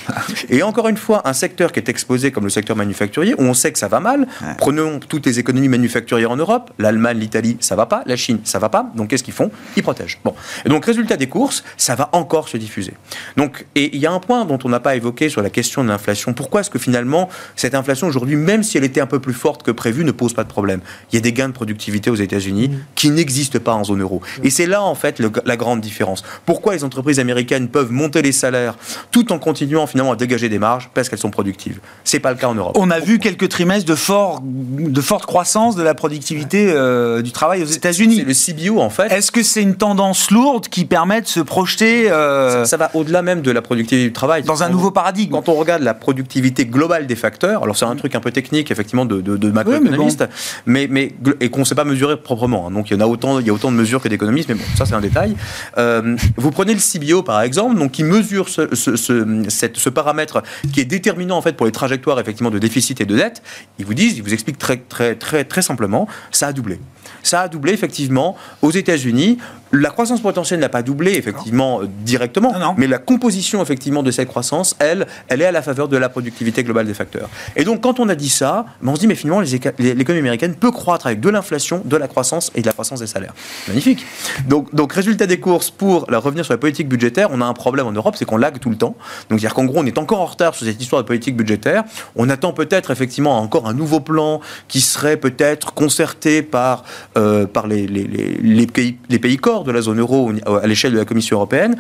[0.51, 3.55] Et encore une fois, un secteur qui est exposé comme le secteur manufacturier, où on
[3.55, 4.27] sait que ça va mal.
[4.59, 6.71] Prenons toutes les économies manufacturières en Europe.
[6.79, 8.03] L'Allemagne, l'Italie, ça va pas.
[8.07, 8.91] La Chine, ça va pas.
[8.95, 9.51] Donc qu'est-ce qu'ils font?
[9.77, 10.19] Ils protègent.
[10.25, 10.35] Bon.
[10.65, 12.95] Et donc, résultat des courses, ça va encore se diffuser.
[13.37, 15.83] Donc, et il y a un point dont on n'a pas évoqué sur la question
[15.83, 16.33] de l'inflation.
[16.33, 19.63] Pourquoi est-ce que finalement, cette inflation aujourd'hui, même si elle était un peu plus forte
[19.63, 20.81] que prévu, ne pose pas de problème.
[21.11, 22.79] Il y a des gains de productivité aux États-Unis mmh.
[22.95, 24.21] qui n'existent pas en zone euro.
[24.43, 26.23] Et c'est là, en fait, le, la grande différence.
[26.45, 28.75] Pourquoi les entreprises américaines peuvent monter les salaires
[29.13, 30.91] tout en continuant finalement à dégager des marges?
[30.93, 31.81] Parce qu'elles sont productives.
[32.05, 32.77] C'est pas le cas en Europe.
[32.79, 37.33] On a vu quelques trimestres de, fort, de forte croissance de la productivité euh, du
[37.33, 38.25] travail aux États-Unis.
[38.27, 39.11] C'est le CBO, en fait.
[39.11, 42.91] Est-ce que c'est une tendance lourde qui permet de se projeter euh, ça, ça, va
[42.93, 44.43] au-delà même de la productivité du travail.
[44.43, 45.33] Dans un nouveau paradigme?
[45.33, 48.66] Quand on regarde la productivité globale des facteurs, alors c'est un truc un peu technique,
[48.71, 50.95] effectivement, de, de, de macroéconomiste, oui, mais, bon.
[50.95, 52.69] mais, mais, et qu'on ne sait pas mesurer proprement.
[52.69, 52.71] Hein.
[52.71, 54.55] Donc il y en a autant, il y a autant de mesures que d'économistes, mais
[54.55, 55.37] bon, ça c'est un détail.
[55.79, 59.89] Euh, vous prenez le CBO par exemple, donc qui mesure ce, ce, ce, cette, ce,
[59.89, 63.43] paramètre qui est déterminant en fait pour les trajectoires effectivement de déficit et de dette.
[63.79, 66.79] Ils vous disent, ils vous expliquent très très très très simplement, ça a doublé.
[67.23, 69.39] Ça a doublé effectivement aux États-Unis.
[69.73, 71.91] La croissance potentielle n'a pas doublé effectivement non.
[72.05, 72.75] directement, non, non.
[72.77, 76.09] mais la composition effectivement de cette croissance, elle, elle est à la faveur de la
[76.09, 77.29] productivité globale des facteurs.
[77.57, 79.43] Et donc quand on a dit ça, on se dit mais finalement
[79.79, 83.07] l'économie américaine peut croître avec de l'inflation, de la croissance et de la croissance des
[83.07, 83.35] salaires.
[83.67, 84.07] Magnifique.
[84.49, 87.87] Donc, donc résultat des courses pour revenir sur la politique budgétaire, on a un problème
[87.87, 88.97] en Europe, c'est qu'on lag tout le temps.
[89.29, 91.85] Donc c'est-à-dire qu'en gros on est encore en retard sur cette histoire de politique budgétaire.
[92.15, 96.85] On attend peut-être effectivement encore un nouveau plan qui serait peut-être concerté par
[97.17, 100.67] euh, par les, les, les, les, pays, les pays corps de la zone euro à
[100.67, 101.77] l'échelle de la Commission européenne.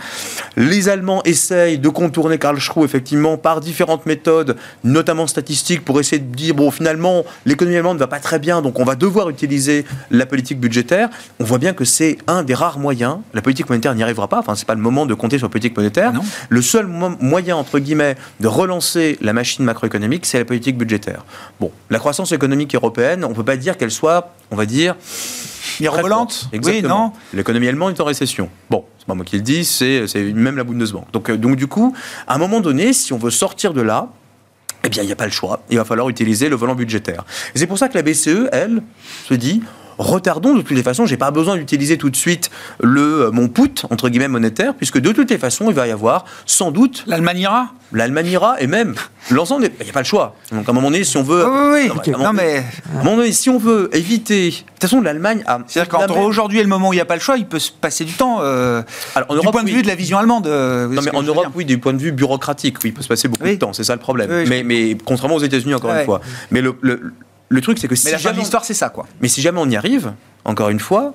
[0.56, 6.18] Les Allemands essayent de contourner Karl Schroe effectivement par différentes méthodes, notamment statistiques, pour essayer
[6.20, 9.30] de dire bon finalement l'économie allemande ne va pas très bien, donc on va devoir
[9.30, 11.08] utiliser la politique budgétaire.
[11.40, 13.18] On voit bien que c'est un des rares moyens.
[13.34, 14.38] La politique monétaire n'y arrivera pas.
[14.38, 16.12] Enfin, c'est pas le moment de compter sur la politique monétaire.
[16.12, 16.22] Non.
[16.48, 21.24] Le seul mo moyen entre guillemets de relancer la machine macroéconomique, c'est la politique budgétaire.
[21.60, 24.96] Bon, la croissance économique européenne, on peut pas dire qu'elle soit, on va dire
[25.80, 28.48] mirobolante Oui, non L'économie allemande est en récession.
[28.70, 31.10] Bon, c'est pas moi qui le dis, c'est même la Bundesbank.
[31.12, 31.94] Donc, euh, donc du coup,
[32.26, 34.08] à un moment donné, si on veut sortir de là,
[34.84, 35.62] eh bien, il n'y a pas le choix.
[35.70, 37.24] Il va falloir utiliser le volant budgétaire.
[37.54, 38.82] Et c'est pour ça que la BCE, elle,
[39.28, 39.62] se dit
[39.98, 41.06] retardons de toutes les façons.
[41.06, 45.12] J'ai pas besoin d'utiliser tout de suite le mon put entre guillemets monétaire, puisque de
[45.12, 47.68] toutes les façons, il va y avoir sans doute l'Allemagne ira.
[47.92, 48.94] L'Allemagne ira et même
[49.30, 49.68] l'ensemble.
[49.78, 50.34] Il n'y a pas le choix.
[50.50, 52.10] Donc à un moment donné, si on veut, oui, oui.
[52.12, 55.42] Non, non, mais à un moment donné, si on veut éviter, de toute façon, l'Allemagne
[55.46, 55.60] a.
[55.66, 57.60] C'est-à-dire qu'entre aujourd'hui et le moment où il n'y a pas le choix, il peut
[57.60, 58.38] se passer du temps.
[58.40, 58.82] Euh,
[59.14, 60.46] Alors, en du Europe, point de vue de la vision allemande.
[60.48, 63.08] Euh, non, mais en Europe, oui, du point de vue bureaucratique, oui, il peut se
[63.08, 63.72] passer beaucoup de temps.
[63.72, 64.44] C'est ça le problème.
[64.48, 66.20] mais, mais contrairement aux États-Unis, encore une fois.
[66.50, 67.12] Mais le, le
[67.48, 69.06] le truc, c'est que si mais la jamais l'histoire, c'est ça, quoi.
[69.20, 70.12] Mais si jamais on y arrive,
[70.44, 71.14] encore une fois,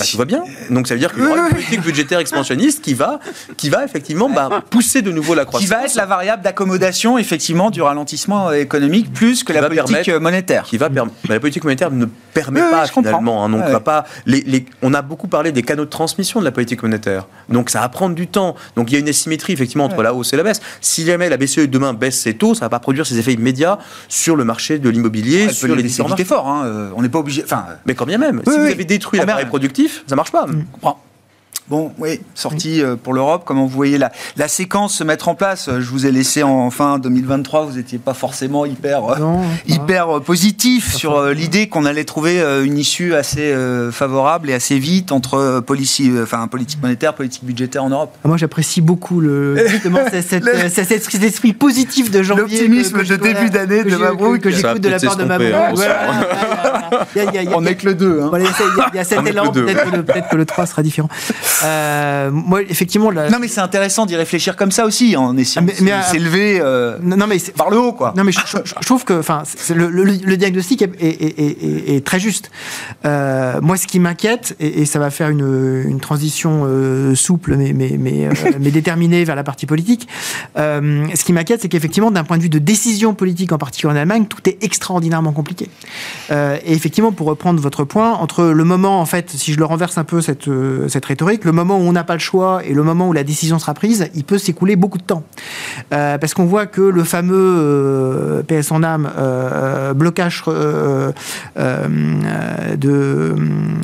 [0.00, 0.42] bah, tout va bien.
[0.70, 3.20] Donc ça veut dire qu'il y aura une politique budgétaire expansionniste qui va,
[3.56, 5.68] qui va effectivement bah, pousser de nouveau la croissance.
[5.68, 10.64] Qui va être la variable d'accommodation effectivement du ralentissement économique plus que la politique monétaire.
[10.64, 13.44] Qui va bah, la politique monétaire ne permet oui, pas oui, finalement.
[13.44, 13.80] Hein, donc ouais.
[13.80, 17.26] pas les, les, on a beaucoup parlé des canaux de transmission de la politique monétaire.
[17.48, 18.56] Donc ça va prendre du temps.
[18.76, 20.04] Donc il y a une asymétrie effectivement entre ouais.
[20.04, 20.60] la hausse et la baisse.
[20.80, 23.78] Si jamais la BCE demain baisse ses taux, ça va pas produire ses effets immédiats
[24.08, 26.24] sur le marché de l'immobilier, ouais, sur les différents marchés.
[26.24, 26.48] fort.
[26.48, 26.90] Hein.
[26.96, 27.42] On n'est pas obligé.
[27.44, 28.42] Enfin, mais quand bien même.
[28.46, 30.46] si vous avez détruit l'appareil productif ça marche pas.
[30.46, 30.64] Mmh.
[31.70, 33.42] Bon, oui, sortie euh, pour l'Europe.
[33.46, 35.70] Comment vous voyez la, la séquence se mettre en place?
[35.78, 37.64] Je vous ai laissé en fin 2023.
[37.66, 42.02] Vous n'étiez pas forcément hyper, euh, Non, hyper euh, positif sur euh, l'idée qu'on allait
[42.02, 46.48] trouver euh, une issue assez euh, favorable et assez vite entre euh, policy- euh, enfin,
[46.48, 48.16] politique monétaire, politique budgétaire en Europe.
[48.24, 50.90] Ah, Moi, j'apprécie beaucoup le, justement, euh, cet
[51.22, 52.42] esprit, positif de janvier.
[52.62, 54.40] L'optimisme de début d'année que de Mabrouk.
[54.40, 55.52] Que, j'écoute de la part de Mabrouk.
[55.86, 58.22] hein, On n'est que le 2.
[58.22, 58.26] Hein.
[58.28, 58.46] Voilà,
[58.92, 59.66] il y a- cet élan, que deux.
[59.66, 61.08] peut-être que, le- peut-être que le 3 sera différent.
[61.64, 65.64] Euh, moi, effectivement, la- Non, mais c'est intéressant d'y réfléchir comme ça aussi, en essayant
[65.68, 68.14] Ah, mais- mais, de euh, s'élever euh, non, mais par le haut, quoi.
[68.16, 69.42] Non, mais je, je- je trouve que enfin,
[69.74, 72.50] le, le- le diagnostic est, est- est- est- est très juste.
[73.04, 77.56] Euh, moi, ce qui m'inquiète, et, et ça va faire une, une transition euh, souple
[77.56, 78.30] mais, mais, mais, euh,
[78.60, 80.08] mais déterminée vers la partie politique,
[80.58, 83.92] euh, ce qui m'inquiète, c'est qu'effectivement, d'un point de vue de décision politique, en particulier
[83.92, 85.68] en Allemagne, tout est extraordinairement compliqué.
[86.30, 89.64] Euh, et effectivement, pour reprendre votre point, entre le moment, en fait, si je le
[89.64, 92.62] renverse un peu cette, euh, cette rhétorique, le moment où on n'a pas le choix
[92.64, 95.24] et le moment où la décision sera prise, il peut s'écouler beaucoup de temps.
[95.92, 100.44] Euh, parce qu'on voit que le fameux euh, PS en âme euh, blocage
[102.76, 103.34] de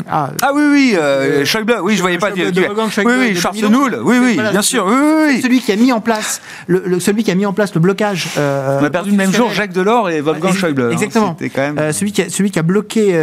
[0.08, 2.28] ah, Ah oui, oui, euh, Schäuble, oui, je voyais pas.
[2.34, 5.42] Schäuble oui, oui, Schwarzenegger, oui, oui, Voilà, bien sûr, oui, oui, oui.
[5.42, 7.80] celui qui a mis en place le, le- celui qui a mis en place le
[7.80, 9.50] blocage On a perdu le même jour.
[9.50, 10.82] Jacques Delors et Wolfgang Schäuble.
[10.82, 10.90] hein.
[10.90, 11.36] exactement.
[11.38, 11.92] C'était quand même.
[11.92, 13.18] Celui, qui a, celui qui a bloqué,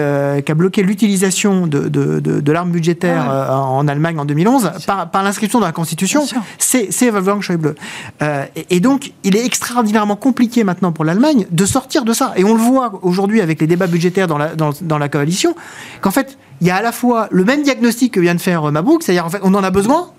[0.46, 4.72] qui a bloqué l'utilisation de, de, de, de l'arme budgétaire Ah en Allemagne en 2011
[4.88, 6.26] par, par l'inscription dans la Constitution,
[6.58, 7.76] c'est Wolfgang Schäuble.
[8.22, 12.34] Euh, et, et donc, il est extraordinairement compliqué maintenant pour l'Allemagne de sortir de ça.
[12.36, 15.56] Et on le voit aujourd'hui avec les débats budgétaires dans la, dans, dans la coalition,
[16.02, 18.68] qu'en fait, il y a à la fois le même diagnostic que vient de faire
[18.68, 20.10] euh, Mabrouk, c'est-à-dire en fait, on en a besoin,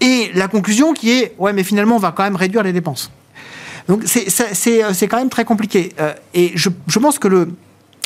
[0.00, 3.10] et la conclusion qui est, ouais, mais finalement, on va quand même réduire les dépenses.
[3.88, 4.28] Donc c'est-
[4.82, 5.92] euh, c'est quand même très compliqué.
[6.00, 7.48] Euh, et je, je pense que le,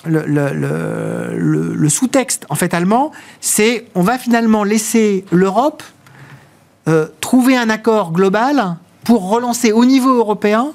[0.08, 5.82] le, sous-texte en fait allemand, c'est on va finalement laisser l'Europe
[6.88, 10.72] euh, trouver un accord global pour relancer au niveau européen.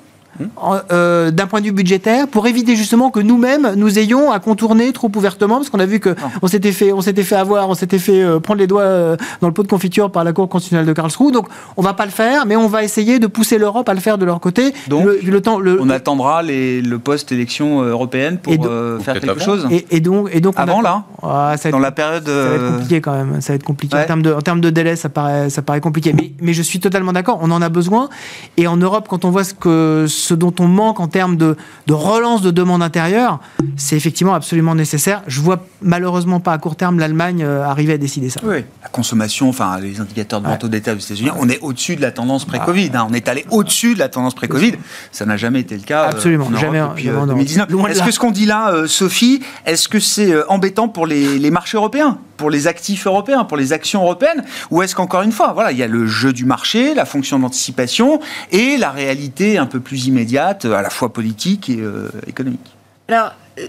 [0.91, 4.91] Euh, d'un point de vue budgétaire, pour éviter justement que nous-mêmes nous ayons à contourner
[4.93, 7.73] trop ouvertement, parce qu'on a vu que on s'était fait, on s'était fait avoir, on
[7.75, 10.49] s'était fait euh, prendre les doigts euh, dans le pot de confiture par la Cour
[10.49, 11.31] constitutionnelle de Karlsruhe.
[11.31, 13.99] Donc, on va pas le faire, mais on va essayer de pousser l'Europe à le
[13.99, 14.73] faire de leur côté.
[14.87, 19.15] Donc, le, le temps, le, On attendra les, le post-élection euh, européenne pour euh, faire
[19.19, 19.39] quelque avant.
[19.45, 19.67] chose.
[19.71, 22.25] et, et donc, et donc on Avant, attend- là Ah, ça Dans être- la période.
[22.27, 23.41] Ça va être compliqué quand même.
[23.41, 24.03] Ça va être compliqué Ouais.
[24.03, 24.95] en termes de en termes de délai.
[24.95, 26.13] Ça paraît ça paraît compliqué.
[26.13, 27.39] Mais mais je suis totalement d'accord.
[27.41, 28.09] On en a besoin.
[28.57, 31.55] Et en Europe, quand on voit ce que ce dont on manque en termes de
[31.87, 33.39] de relance de demande intérieure,
[33.75, 35.21] c'est effectivement absolument nécessaire.
[35.27, 38.39] Je vois malheureusement pas à court terme l'Allemagne euh, arriver à décider ça.
[38.43, 41.95] Oui, la consommation, enfin les indicateurs de vente au détail aux États-Unis, on est au-dessus
[41.95, 42.91] de la tendance pré-Covid.
[42.93, 43.07] hein.
[43.09, 44.73] On est allé au-dessus de la tendance pré-Covid.
[45.11, 46.03] Ça n'a jamais été le cas.
[46.05, 47.37] euh, Absolument, en jamais, depuis jamais euh, en Europe.
[47.37, 47.69] 2019.
[47.69, 50.87] Loin de Est-ce que ce qu'on dit là, euh, Sophie, est-ce que c'est euh, embêtant
[50.87, 54.95] pour les, les marchés européens, pour les actifs européens, pour les actions européennes, ou est-ce
[54.95, 58.19] qu'encore une fois, voilà, il y a le jeu du marché, la fonction d'anticipation
[58.51, 62.75] et la réalité un peu plus à la fois politique et euh, économique.
[63.07, 63.67] Alors, euh,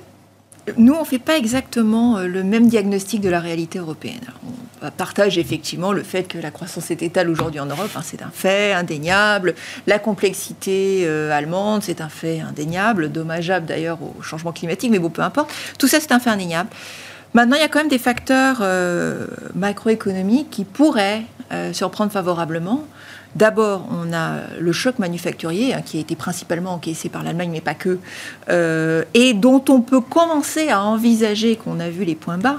[0.77, 4.21] nous, on ne fait pas exactement euh, le même diagnostic de la réalité européenne.
[4.83, 8.31] On partage effectivement le fait que la croissance est étale aujourd'hui en Europe, c'est un
[8.33, 9.55] fait indéniable.
[9.87, 15.23] La complexité allemande, c'est un fait indéniable, dommageable d'ailleurs au changement climatique, mais bon, peu
[15.23, 15.53] importe.
[15.79, 16.69] Tout ça, c'est un fait indéniable.
[17.33, 18.61] Maintenant, il y a quand même des facteurs
[19.55, 21.23] macroéconomiques qui pourraient
[21.73, 22.85] surprendre favorablement.
[23.35, 27.61] D'abord, on a le choc manufacturier hein, qui a été principalement encaissé par l'Allemagne, mais
[27.61, 27.99] pas que,
[28.51, 32.59] euh, et dont on peut commencer à envisager qu'on a vu les points bas.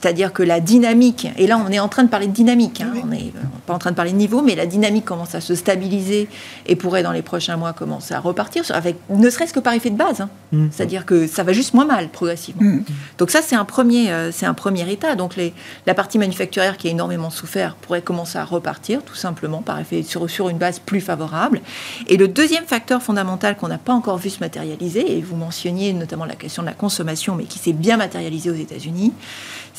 [0.00, 2.92] C'est-à-dire que la dynamique, et là on est en train de parler de dynamique, hein,
[3.02, 3.32] on n'est
[3.66, 6.28] pas en train de parler de niveau, mais la dynamique commence à se stabiliser
[6.66, 9.90] et pourrait dans les prochains mois commencer à repartir, avec, ne serait-ce que par effet
[9.90, 10.22] de base.
[10.22, 10.30] hein.
[10.52, 10.68] Mm.
[10.70, 12.62] C'est-à-dire que ça va juste moins mal progressivement.
[12.62, 12.84] Mm.
[13.18, 15.14] Donc ça c'est un premier, euh, c'est un premier état.
[15.16, 15.52] Donc les,
[15.86, 20.02] la partie manufacturière qui a énormément souffert pourrait commencer à repartir tout simplement par effet
[20.02, 21.60] sur, sur une base plus favorable.
[22.08, 25.92] Et le deuxième facteur fondamental qu'on n'a pas encore vu se matérialiser, et vous mentionniez
[25.92, 29.12] notamment la question de la consommation, mais qui s'est bien matérialisée aux États-Unis,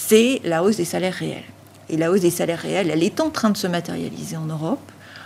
[0.08, 1.44] c'est la hausse des salaires réels.
[1.90, 4.80] Et la hausse des salaires réels, elle est en train de se matérialiser en Europe.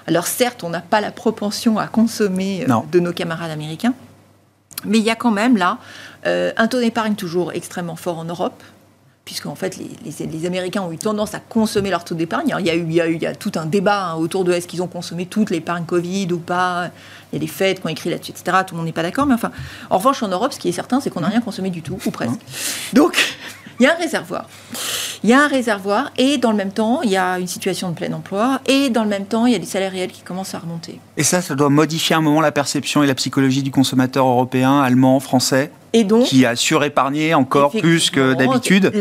[0.08, 2.86] Alors certes, on n'a pas la propension à consommer euh, Non.
[2.92, 3.94] de nos camarades américains,
[4.84, 5.78] mais il y a quand même là
[6.28, 8.62] euh, un taux d'épargne toujours extrêmement fort en Europe,
[9.26, 12.54] puisqu'en fait les, les- les Américains ont eu tendance à consommer leur taux d'épargne.
[12.60, 14.16] Il y, a eu, il, y a eu- il y a tout un débat hein,
[14.16, 16.90] autour de est-ce qu'ils ont consommé toute l'épargne Covid ou pas.
[17.32, 18.58] Il y a des fêtes qui ont écrit là-dessus, etc.
[18.68, 19.52] Tout le monde n'est pas d'accord, mais enfin,
[19.90, 21.98] en revanche, en Europe, ce qui est certain, c'est qu'on n'a rien consommé du tout,
[22.06, 22.40] ou presque.
[22.94, 23.35] Donc,
[23.80, 24.48] il y a un réservoir.
[25.24, 27.90] Il y a un réservoir, et dans le même temps, il y a une situation
[27.90, 30.22] de plein emploi, et dans le même temps, il y a des salaires réels qui
[30.22, 31.00] commencent à remonter.
[31.18, 34.28] Et ça, ça doit modifier à un moment la perception et la psychologie du consommateur
[34.28, 35.72] européen, allemand, français?
[35.96, 38.92] Et donc, qui a surépargné encore plus que d'habitude.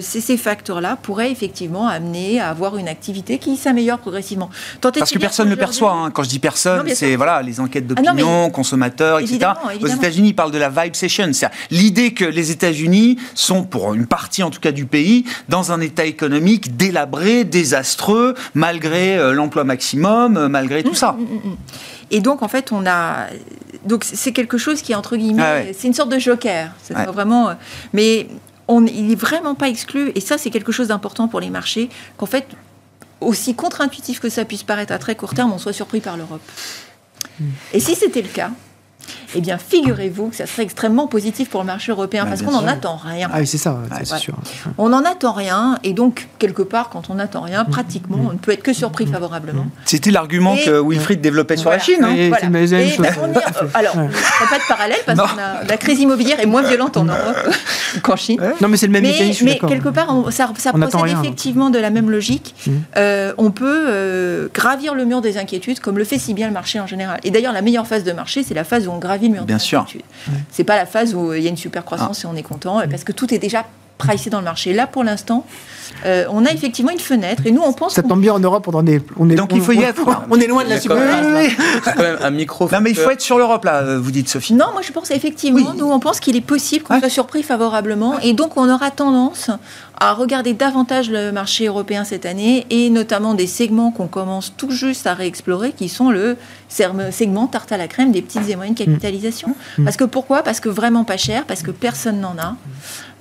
[0.00, 4.48] ces, facteurs-là pourraient effectivement amener à avoir une activité qui s'améliore progressivement.
[4.80, 5.92] Tant Parce que personne ne le perçoit.
[5.92, 6.10] hein.
[6.12, 9.34] Quand je dis personne, c'est voilà les enquêtes Ah d'opinion, consommateurs, etc.
[9.34, 9.86] Évidemment, Aux.
[9.88, 11.28] États-Unis, ils parlent de la vibe session.
[11.32, 15.72] C'est l'idée que les États-Unis sont, pour une partie en tout cas du pays, dans
[15.72, 21.16] un état économique délabré, désastreux, malgré euh, l'emploi maximum, euh, malgré tout ça.
[22.10, 23.26] Et donc, en fait, on a.
[23.88, 25.42] Donc, c'est quelque chose qui est entre guillemets.
[25.42, 25.74] Ah ouais.
[25.76, 26.70] C'est une sorte de joker.
[26.82, 27.06] C'est Ouais.
[27.06, 27.48] vraiment.
[27.48, 27.54] euh,
[27.92, 28.28] Mais
[28.68, 30.12] on, il est vraiment pas exclu.
[30.14, 31.88] Et ça, c'est quelque chose d'important pour les marchés.
[32.16, 32.46] Qu'en fait,
[33.20, 36.42] aussi contre-intuitif que ça puisse paraître à très court terme, on soit surpris par l'Europe.
[37.40, 37.46] Hmm.
[37.72, 38.50] Et si c'était le cas,
[39.34, 42.52] eh bien, figurez-vous que ça serait extrêmement positif pour le marché européen Bah, parce qu'on
[42.52, 43.28] n'en attend rien.
[43.32, 44.18] Ah oui, c'est ça, ouais, c'est Ouais.
[44.18, 44.34] sûr.
[44.78, 45.78] On n'en attend rien.
[45.84, 49.06] Et donc, quelque part, quand on n'attend rien, pratiquement, on ne peut être que surpris
[49.06, 49.66] favorablement.
[49.84, 51.78] C'était l'argument Et- que Wilfried déveppait sur Voilà.
[51.78, 52.04] la Chine.
[52.04, 52.14] hein.
[52.16, 52.44] Et Voilà.
[52.46, 54.08] Et on euh, alors, ne
[54.48, 57.36] pas de parallèle parce que la crise immobilière est moins violente en Europe
[58.02, 58.40] qu'en Chine.
[58.60, 61.00] Non, mais c'est le même Mais, mécanisme, mais quelque part, on- ça, ça On procède
[61.00, 61.22] rien.
[61.22, 62.54] effectivement de la même logique.
[62.66, 62.82] Mhm.
[62.96, 66.52] Euh, on peut euh, gravir le mur des inquiétudes comme le fait si bien le
[66.52, 67.20] marché en général.
[67.24, 69.44] Et d'ailleurs, la meilleure phase de marché, c'est la phase où on gravit le mur
[69.44, 69.86] Bien sûr.
[70.50, 72.80] C'est pas la phase où il y a une super croissance et on est content,
[72.88, 73.64] parce que tout est déjà
[73.98, 74.72] pricé dans le marché.
[74.72, 75.44] Là, pour l'instant,
[76.06, 78.66] euh, on a effectivement une fenêtre et nous, on pense Ça tombe bien en Europe,
[78.68, 80.02] on en est, on est, Donc, il faut y on- être.
[80.30, 80.78] On est loin de la.
[80.80, 80.94] C'est quand
[82.02, 82.68] même un micro.
[82.70, 84.54] Non, mais il faut être sur l'Europe, là, vous dites, Sophie.
[84.54, 85.78] Non, moi je pense effectivement, Oui.
[85.78, 87.00] nous on pense qu'il est possible qu'on Ouais.
[87.00, 89.50] soit surpris favorablement et donc on aura tendance
[90.00, 94.70] à regarder davantage le marché européen cette année et notamment des segments qu'on commence tout
[94.70, 96.36] juste à réexplorer qui sont le
[97.10, 99.54] segment tarte à la crème des petites et moyennes capitalisations.
[99.78, 99.84] Mm.
[99.84, 100.42] Parce que pourquoi?
[100.42, 102.54] Parce que vraiment pas cher, parce que personne n'en a.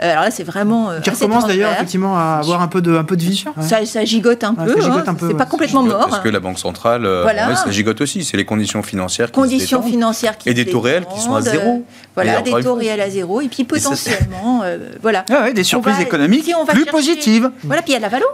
[0.04, 0.92] Euh, alors là c'est vraiment...
[0.92, 3.44] euh, Qui recommence d'ailleurs effectivement à avoir un peu de, un peu de vie.
[3.56, 3.64] Ouais.
[3.64, 6.08] Ça, ça gigote un Ouais, peu, hein, peu, c'est pas complètement mort.
[6.10, 7.56] Parce que la Banque centrale, euh, Voilà.
[7.56, 8.24] ça gigote aussi.
[8.24, 11.42] C'est les conditions financières qui conditions financières qui Et des taux réels qui sont à
[11.42, 11.70] zéro.
[11.70, 11.80] euh,
[12.16, 13.42] Voilà, des taux réels à zéro.
[13.42, 15.26] Et puis potentiellement, euh, voilà.
[15.32, 17.52] Ah ouais, des surprises va- économiques si on va plus chercher- positives.
[17.64, 18.26] Voilà, puis il y a la valo.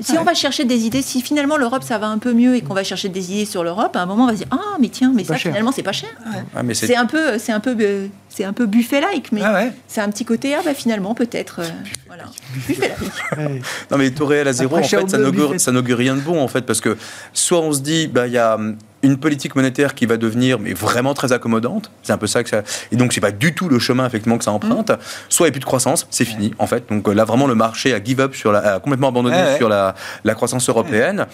[0.00, 0.18] Si Ouais.
[0.18, 2.72] on va chercher des idées, si finalement l'Europe ça va un peu mieux et qu'on
[2.74, 4.88] va chercher des idées sur l'Europe, à un moment on va se dire ah mais
[4.90, 5.50] tiens mais ça cher.
[5.50, 6.10] finalement c'est pas cher.
[6.54, 9.32] Ah, mais c'est C'est un peu c'est un peu euh, c'est un peu buffet like
[9.32, 9.72] mais Ah ouais.
[9.88, 11.68] c'est un petit côté ah bah finalement peut-être euh,
[12.06, 12.24] voilà
[12.68, 12.98] buffet like.
[13.38, 13.60] Ouais.
[13.90, 16.40] Non, mais taux réels à zéro, Après, en fait, n'augure, ça n'augure rien de bon,
[16.40, 16.96] en fait, parce que
[17.32, 20.58] soit on se dit, bah, il y a hum, une politique monétaire qui va devenir
[20.58, 22.62] mais vraiment très accommodante, c'est un peu ça que ça...
[22.90, 24.90] Et donc, c'est pas du tout le chemin, effectivement, que ça emprunte.
[25.28, 26.84] Soit il n'y a plus de croissance, c'est fini, en fait.
[26.90, 29.42] Donc euh, là, vraiment, le marché a give up, sur la, a complètement abandonné Ouais,
[29.44, 29.56] ouais.
[29.56, 29.94] sur la,
[30.24, 31.26] la croissance européenne.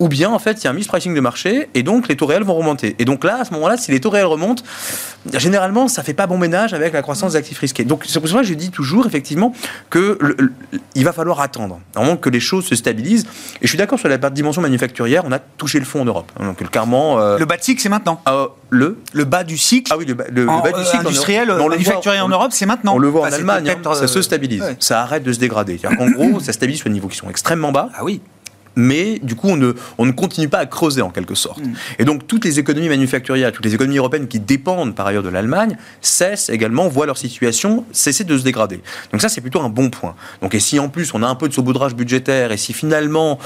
[0.00, 2.24] Ou bien, en fait, il y a un mispricing de marché et donc les taux
[2.26, 2.96] réels vont remonter.
[2.98, 4.62] Et donc là, à ce moment-là, si les taux réels remontent,
[5.34, 7.84] généralement, ça fait pas bon ménage avec la croissance des actifs risqués.
[7.84, 9.52] Donc c'est pour ça que je dis toujours, effectivement,
[9.90, 10.52] que le- le-
[10.94, 13.26] il va falloir attendre, vraiment que les choses se stabilisent.
[13.60, 16.32] Et je suis d'accord sur la dimension manufacturière, on a touché le fond en Europe.
[16.40, 18.22] Donc clairement, euh, Le bas de cycle, c'est maintenant.
[18.24, 18.98] ah, le?
[19.12, 21.04] Le bas du cycle ah oui, le, bas- le- le en, bas du euh, cycle
[21.04, 22.94] en industriel, le manufacturier en Europe, c'est maintenant.
[22.94, 24.76] on le voit en Allemagne, hein, peut-être, ça se euh, stabilise, ouais.
[24.80, 25.78] ça arrête de se dégrader.
[25.78, 28.22] Qu'en gros, ça stabilise sur des niveaux qui sont extrêmement bas Ah oui.
[28.76, 31.60] Mais du coup, on ne, on ne continue pas à creuser en quelque sorte.
[31.64, 31.72] Mm.
[31.98, 35.28] Et donc, toutes les économies manufacturières, toutes les économies européennes qui dépendent par ailleurs de
[35.28, 38.80] l'Allemagne, cessent également, voient leur situation cesser de se dégrader.
[39.12, 40.14] Donc ça, c'est plutôt un bon point.
[40.42, 43.38] Donc, et si en plus on a un peu de sauboudrage budgétaire, et si finalement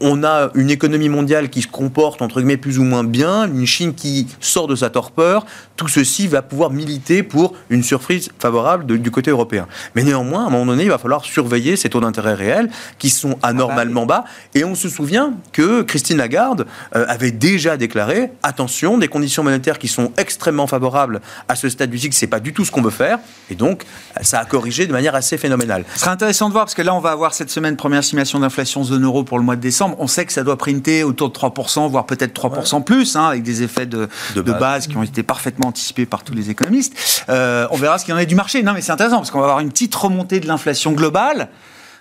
[0.00, 3.66] on a une économie mondiale qui se comporte entre guillemets plus ou moins bien, une
[3.66, 5.46] Chine qui sort de sa torpeur,
[5.76, 9.66] tout ceci va pouvoir militer pour une surprise favorable de- du côté européen.
[9.94, 13.10] Mais néanmoins, à un moment donné, il va falloir surveiller ces taux d'intérêt réels qui
[13.10, 14.24] sont anormalement bas.
[14.54, 19.78] Et on se souvient que Christine Lagarde euh, avait déjà déclaré attention, des conditions monétaires
[19.78, 22.82] qui sont extrêmement favorables à ce stade du cycle, c'est pas du tout ce qu'on
[22.82, 23.18] veut faire.
[23.50, 23.84] Et donc,
[24.22, 25.84] ça a corrigé de manière assez phénoménale.
[25.94, 28.40] Ce serait intéressant de voir, parce que là, on va avoir cette semaine première estimation
[28.40, 29.96] d'inflation zone euro pour le mois de décembre.
[29.98, 33.42] On sait que ça doit printer autour de 3%, voire peut-être 3% plus, hein, avec
[33.42, 34.60] des effets de, De de base.
[34.60, 34.86] base.
[34.86, 37.24] qui ont été parfaitement anticipés par tous les économistes.
[37.28, 38.62] Euh, on verra ce qu'il en est du marché.
[38.62, 41.48] Non, mais c'est intéressant, parce qu'on va avoir une petite remontée de l'inflation globale.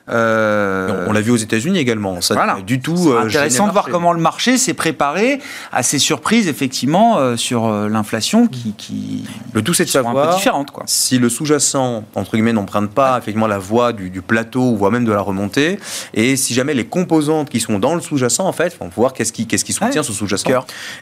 [0.10, 2.22] Euh, On, l'a vu aux États-Unis également.
[2.22, 2.60] Ça voilà.
[2.62, 2.96] du tout.
[2.98, 5.40] C'est euh, intéressant de voir comment le marché s'est préparé
[5.72, 10.02] à ces surprises, effectivement, euh, sur l'inflation qui, qui Le tout, c'est de sont un
[10.02, 10.72] peu savoir différentes.
[10.72, 10.84] Quoi.
[10.88, 15.06] si le sous-jacent, entre guillemets, n'emprunte pas effectivement la voie du, du plateau, voire même
[15.06, 15.80] de la remontée,
[16.14, 19.34] et si jamais les composantes qui sont dans le sous-jacent, en fait, on voir qu'est-ce
[19.34, 20.08] qui, qu'est-ce qui soutient Ouais.
[20.08, 20.50] ce sous-jacent.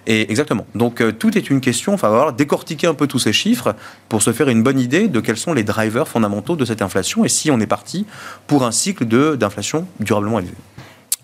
[0.08, 0.66] Et exactement.
[0.76, 3.76] Donc euh, tout est une question, il va falloir décortiquer un peu tous ces chiffres
[4.10, 7.26] pour se faire une bonne idée de quels sont les drivers fondamentaux de cette inflation
[7.26, 8.06] et si on est parti
[8.48, 10.54] pour un cycle d'inflation durablement élevé.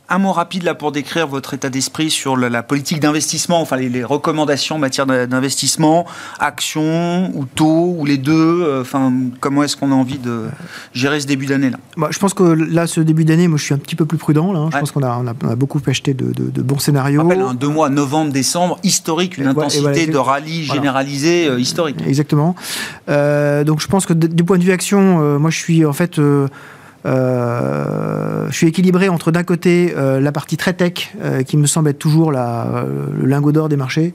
[0.09, 4.03] un mot rapide là pour décrire votre état d'esprit sur la, politique d'investissement, enfin les,
[4.03, 6.05] recommandations en matière d'investissement,
[6.39, 8.63] actions ou taux ou les deux.
[8.63, 9.11] Euh, enfin,
[9.41, 10.45] comment est-ce qu'on a envie de
[10.93, 11.77] gérer ce début d'année là?
[11.97, 14.17] Bah, Je pense que là, ce début d'année, moi, je suis un petit peu plus
[14.17, 14.53] prudent.
[14.53, 14.69] Là, hein.
[14.71, 17.21] Je pense qu'on a, beaucoup acheté de, bons scénarios.
[17.21, 21.97] On rappelle, un deux mois, novembre, décembre, historique, une intensité de rallye généralisée euh, historique.
[22.05, 22.55] Exactement.
[23.09, 26.19] Euh, donc, je pense que du point de vue action, moi, je suis en fait
[26.19, 26.47] euh,
[27.07, 31.89] je suis équilibré entre d'un côté euh, la partie très tech, euh, qui me semble
[31.89, 32.85] être toujours la,
[33.19, 34.13] le lingot d'or des marchés,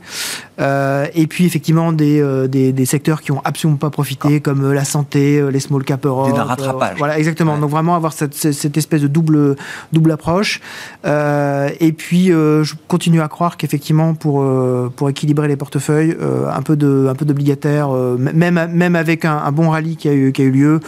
[1.14, 5.60] et puis effectivement des, des, secteurs qui ont absolument pas profité, comme la santé, les
[5.60, 6.32] small cap Europe.
[6.32, 6.98] Des rattrapage.
[6.98, 7.58] voilà, exactement.
[7.58, 9.56] Donc vraiment avoir cette, cette, espèce de double,
[9.92, 10.60] double approche.
[11.04, 14.44] et puis je continue à croire qu'effectivement pour,
[14.94, 19.70] pour équilibrer les portefeuilles, un peu de un peu d'obligataire, même, même avec un, bon
[19.70, 20.80] rallye qui a eu, qui a eu lieu,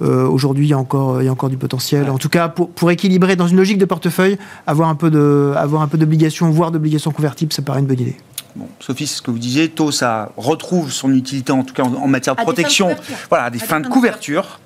[0.00, 2.08] aujourd'hui il y a encore, il y a encore du potentiel.
[2.10, 5.52] En tout cas, pour, pour, équilibrer dans une logique de portefeuille, avoir un peu de,
[5.56, 8.16] avoir un peu d'obligations, voire d'obligations convertibles, ça paraît une bonne idée.
[8.56, 11.84] Bon, Sophie, c'est ce que vous disiez, tôt ça retrouve son utilité en tout cas
[11.84, 12.96] en, matière de protection,
[13.28, 14.58] voilà, des fins de couverture.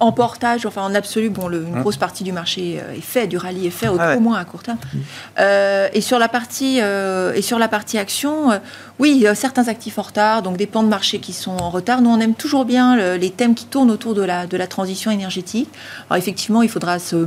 [0.00, 3.26] En portage, enfin en absolu, bon, une hein grosse partie du marché euh, est fait,
[3.26, 4.78] du rallye est fait, au, ah moins à court terme.
[4.78, 4.98] Mmh.
[5.40, 8.58] Euh, et sur la partie euh, et sur la partie action,
[8.98, 12.00] oui, certains actifs en retard, donc des pans de marché qui sont en retard.
[12.00, 15.10] Nous, on aime toujours bien les thèmes qui tournent autour de la de la transition
[15.10, 15.68] énergétique.
[16.08, 17.26] Alors effectivement, il faudra se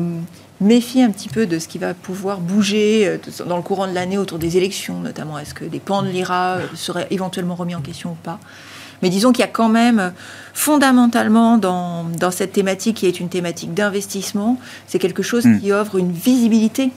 [0.60, 4.18] méfier un petit peu de ce qui va pouvoir bouger dans le courant de l'année
[4.18, 5.38] autour des élections, notamment.
[5.38, 8.40] Est-ce que des pans de l'IRA seraient éventuellement remis en question ou pas?
[9.02, 10.14] Mais disons qu'il y a quand même
[10.54, 15.60] fondamentalement dans, dans, cette thématique qui est une thématique d'investissement, c'est quelque chose hmm.
[15.60, 16.92] qui offre une visibilité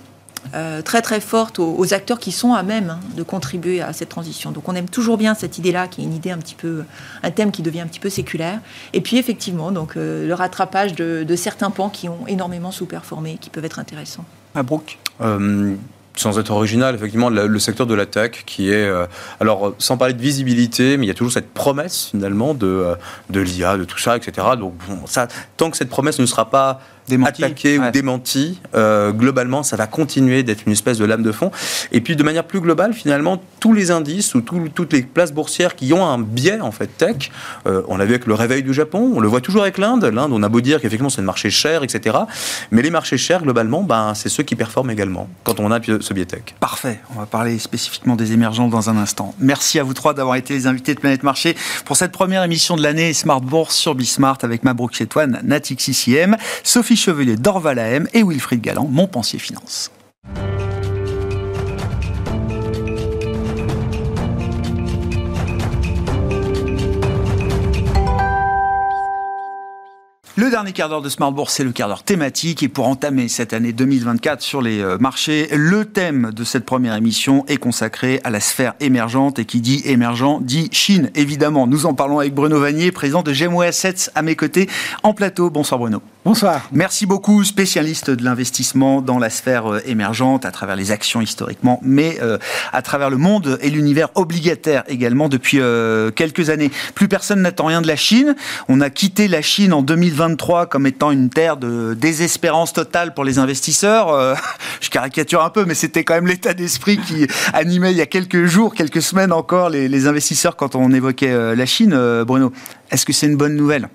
[0.54, 4.08] euh, très très forte aux, acteurs qui sont à même hein, de contribuer à cette
[4.08, 4.50] transition.
[4.50, 6.84] Donc on aime toujours bien cette idée-là, qui est une idée un petit peu,
[7.22, 8.60] un thème qui devient un petit peu séculaire.
[8.92, 13.38] Et puis effectivement, donc euh, le rattrapage de, de, certains pans qui ont énormément sous-performé,
[13.40, 14.24] qui peuvent être intéressants.
[14.54, 14.98] À Brooke?
[15.20, 15.76] Euh,
[16.16, 19.06] sans être original, effectivement, le, secteur de la tech qui est, euh,
[19.40, 22.94] alors sans parler de visibilité, mais il y a toujours cette promesse finalement de, euh,
[23.30, 24.48] de l'IA, de tout ça, etc.
[24.58, 24.74] Donc
[25.06, 26.80] ça, tant que cette promesse ne sera pas
[27.24, 31.50] attaqué ou démenti, euh, globalement, ça va continuer d'être une espèce de lame de fond.
[31.92, 35.76] Et puis, de manière plus globale, finalement, tous les indices ou toutes les places boursières
[35.76, 37.30] qui ont un biais, en fait, tech,
[37.66, 40.04] euh, on l'a vu avec le réveil du Japon, on le voit toujours avec l'Inde.
[40.04, 42.18] L'Inde, on a beau dire qu'effectivement, c'est un marché cher, etc.
[42.70, 46.14] Mais les marchés chers, globalement, ben, c'est ceux qui performent également quand on a ce
[46.14, 46.42] biais tech.
[46.60, 47.00] Parfait.
[47.14, 49.34] On va parler spécifiquement des émergents dans un instant.
[49.38, 52.76] Merci à vous trois d'avoir été les invités de Planète Marché pour cette première émission
[52.76, 58.08] de l'année Smart Bourse sur Bismart avec Mabrouk Chetouane, Natix CCM, Sophie Chevelier d'Orval AM
[58.12, 59.90] et Wilfried Galland, Montpensier Finance.
[70.36, 72.62] Le dernier quart d'heure de Smart Bourse, c'est le quart d'heure thématique.
[72.62, 76.94] Et pour entamer cette année 2024 sur les euh, marchés, le thème de cette première
[76.94, 79.38] émission est consacré à la sphère émergente.
[79.38, 81.66] Et qui dit émergent dit Chine, évidemment.
[81.66, 84.68] Nous en parlons avec Bruno Vanier, président de GMO Assets à mes côtés
[85.02, 85.50] en plateau.
[85.50, 86.00] Bonsoir Bruno.
[86.22, 86.68] Bonsoir.
[86.70, 91.80] Merci beaucoup, spécialiste de l'investissement dans la sphère euh, émergente, à travers les actions historiquement,
[91.82, 92.36] mais euh,
[92.74, 96.70] à travers le monde et l'univers obligataire également depuis euh, quelques années.
[96.94, 98.36] Plus personne n'attend rien de la Chine.
[98.68, 103.24] On a quitté la Chine en 2023 comme étant une terre de désespérance totale pour
[103.24, 104.36] les investisseurs.
[104.82, 108.06] je caricature un peu, mais c'était quand même l'état d'esprit qui animait il y a
[108.06, 111.98] quelques jours, quelques semaines encore les, les investisseurs quand on évoquait la Chine.
[112.26, 112.52] Bruno,
[112.90, 113.88] est-ce que c'est une bonne nouvelle?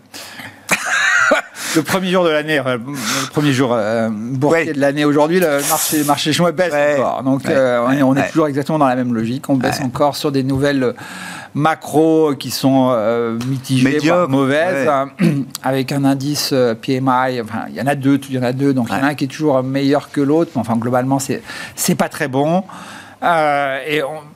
[1.75, 5.67] Le premier jour de l'année, euh, le premier jour euh, boursier de l'année aujourd'hui, le
[5.69, 7.23] marché, le marché chinois baisse encore.
[7.23, 9.49] Donc euh, on, est, toujours exactement dans la même logique.
[9.49, 10.93] On baisse encore sur des nouvelles
[11.53, 12.95] macro qui sont
[13.47, 14.89] mitigées, voire mauvaises,
[15.63, 17.41] avec un indice PMI.
[17.41, 18.73] Enfin, il y en a deux, il y en a deux.
[18.73, 20.51] Donc il y en a un qui est toujours meilleur que l'autre.
[20.55, 21.41] Mais enfin, globalement, c'est
[21.75, 22.63] c'est pas très bon.
[23.21, 24.34] et on,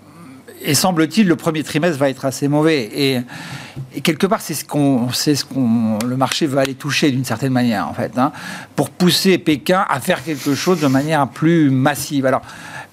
[0.62, 2.90] et semble-t-il, le premier trimestre va être assez mauvais.
[2.94, 3.22] Et,
[4.02, 7.54] quelque part, c'est ce qu'on, c'est ce qu'on, le marché va aller toucher d'une certaine
[7.54, 8.32] manière, en fait, hein,
[8.76, 12.26] pour pousser Pékin à faire quelque chose de manière plus massive.
[12.26, 12.42] Alors,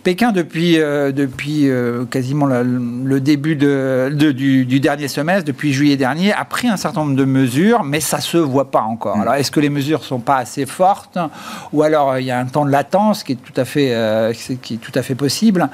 [0.07, 6.33] Pékin, depuis, euh, depuis euh, quasiment le, début de, du, dernier semestre, depuis juillet dernier,
[6.33, 9.17] a pris un certain nombre de mesures, mais ça se voit pas encore.
[9.17, 9.23] Mm.
[9.23, 11.19] Alors, est-ce que les mesures sont pas assez fortes,
[11.73, 14.33] ou alors euh, il y a un temps de latence qui est tout à fait,
[14.63, 15.69] qui est tout à fait possible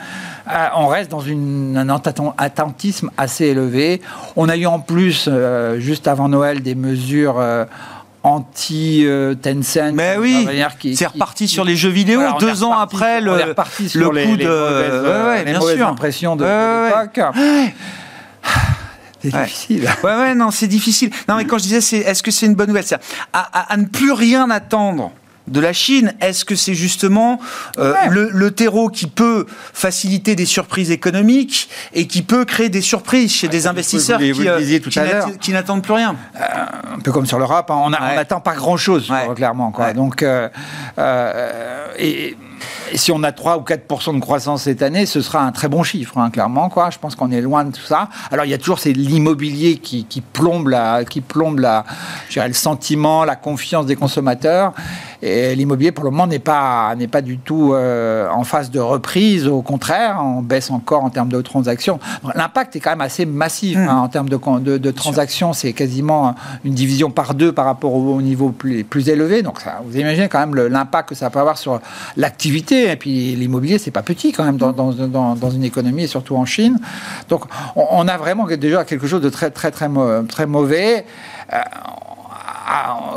[0.76, 1.90] On reste dans une, un
[2.38, 4.00] attentisme assez élevé.
[4.36, 5.28] On a eu en plus,
[5.76, 7.38] juste avant Noël, des mesures
[8.22, 9.92] anti-Tencent.
[9.94, 10.46] Mais oui,
[10.94, 15.82] c'est reparti sur les jeux vidéo deux ans après le, le coup de les mauvaises,
[15.82, 17.20] impressions de, l'époque.
[19.22, 19.88] C'est difficile.
[20.02, 21.10] Ouais, ouais, non, c'est difficile.
[21.28, 22.84] Non, mais quand je disais, est-ce que c'est une bonne nouvelle?
[23.32, 25.12] À, à, ne plus rien attendre
[25.48, 27.40] de la Chine Est-ce que c'est justement
[27.78, 33.32] euh, le, terreau qui peut faciliter des surprises économiques et qui peut créer des surprises
[33.32, 34.20] chez des investisseurs
[35.40, 36.16] qui, n'attendent plus rien?
[36.94, 37.80] Un peu comme sur l'Europe, hein.
[37.84, 39.70] on n'attend pas grand-chose, clairement.
[39.70, 39.92] Quoi.
[39.92, 40.24] Donc,
[41.98, 42.36] et
[42.92, 45.68] et si on a 3 ou 4% de croissance cette année, ce sera un très
[45.68, 46.68] bon chiffre, hein, clairement.
[46.68, 46.90] Quoi.
[46.90, 48.08] Je pense qu'on est loin de tout ça.
[48.30, 51.84] Alors, il y a toujours c'est l'immobilier qui, plombe, la, qui plombe la,
[52.34, 54.72] le sentiment, la confiance des consommateurs.
[55.22, 59.46] L'immobilier, pour le moment, n'est pas, n'est pas du tout euh, en phase de reprise.
[59.46, 62.00] Au contraire, on baisse encore en termes de transactions.
[62.34, 63.88] L'impact est quand même assez massif mmh.
[63.88, 65.52] hein, en termes de, de, transactions.
[65.52, 69.42] C'est quasiment une division par deux par rapport au, niveau plus, plus élevé.
[69.42, 71.80] Donc, ça, vous imaginez quand même l'impact que ça peut avoir sur
[72.16, 72.90] l'activité.
[72.90, 74.92] Et puis, l'immobilier, c'est pas petit quand même dans, dans,
[75.36, 76.80] dans, une économie, et surtout en Chine.
[77.28, 77.44] Donc,
[77.76, 79.88] on, a vraiment déjà quelque chose de très, très, très,
[80.28, 81.06] très mauvais.
[81.52, 81.58] Euh,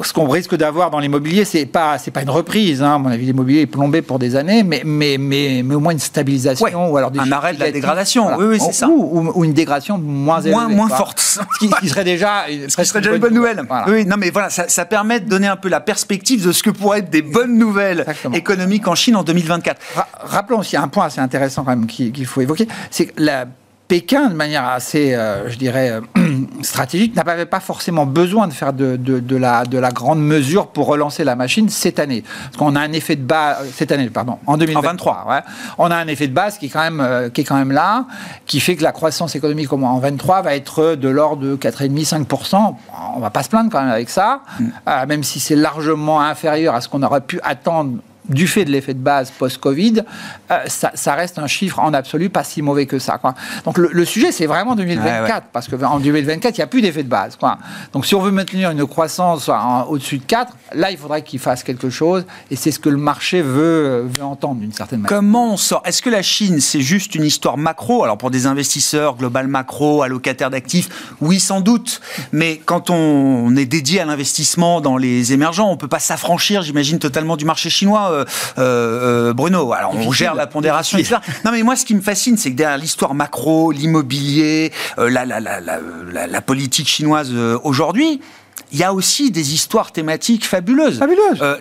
[0.04, 2.82] ce qu'on risque d'avoir dans l'immobilier, c'est pas c'est pas une reprise.
[2.82, 2.96] Hein.
[2.96, 5.94] À mon avis, l'immobilier est plombé pour des années, mais mais mais, mais au moins
[5.94, 8.36] une stabilisation ou alors un arrêt de la dégradation.
[8.38, 8.88] Oui, oui, c'est ça.
[8.90, 13.02] Ou, une dégradation moins élevée, moins, moins forte, ce qui, serait déjà ce qui serait
[13.02, 13.64] déjà une bonne nouvelle.
[13.88, 16.64] Oui, non, mais voilà, ça, ça, permet de donner un peu la perspective de ce
[16.64, 19.80] que pourraient être des bonnes nouvelles économiques en Chine en 2024.
[20.22, 23.46] rappelons aussi un point assez intéressant quand même qu'il faut évoquer, c'est la
[23.88, 26.02] Pékin, de manière assez, euh, je dirais, euh,
[26.66, 30.88] stratégique, n'avait pas forcément besoin de faire de, de, la, de la grande mesure pour
[30.88, 32.24] relancer la machine cette année.
[32.46, 35.26] Parce qu'on a un effet de base, euh, cette année, pardon, en 2023.
[35.30, 35.42] Ouais,
[35.78, 38.06] on a un effet de base qui est, quand même, qui est quand même là,
[38.46, 42.76] qui fait que la croissance économique en 23 va être de l'ordre de 4,5-5%.
[43.16, 44.68] On va pas se plaindre quand même avec ça, mm.
[45.08, 48.00] même si c'est largement inférieur à ce qu'on aurait pu attendre
[48.30, 50.04] du fait de l'effet de base post-Covid,
[50.52, 53.18] euh, ça, reste un chiffre en absolu pas si mauvais que ça.
[53.18, 53.34] Quoi.
[53.64, 57.10] Donc le, sujet, c'est vraiment 2024, parce qu'en 2024, il n'y a plus d'effet de
[57.10, 57.36] base.
[57.36, 57.58] Quoi.
[57.94, 59.50] Donc si on veut maintenir une croissance
[59.88, 62.98] au-dessus de 4, là, il faudrait qu'il fasse quelque chose, et c'est ce que le
[62.98, 65.18] marché veut, veut entendre d'une certaine manière.
[65.18, 65.82] Comment on sort?
[65.86, 68.04] Est-ce que la Chine, c'est juste une histoire macro?
[68.04, 70.90] Alors pour des investisseurs, global macro, allocataires d'actifs,
[71.22, 72.02] oui, sans doute,
[72.32, 76.62] mais quand on est dédié à l'investissement dans les émergents, on ne peut pas s'affranchir,
[76.62, 78.26] j'imagine, totalement du marché chinois euh,
[78.58, 79.74] euh, Bruno.
[79.74, 81.18] Alors, on gère la pondération, etc.
[81.44, 85.26] Non, mais moi, ce qui me fascine, c'est que derrière l'histoire macro, l'immobilier, euh, la,
[85.26, 88.22] la, la, la, politique chinoise aujourd'hui,
[88.72, 91.00] il y a aussi des histoires thématiques fabuleuses.
[91.42, 91.58] Euh,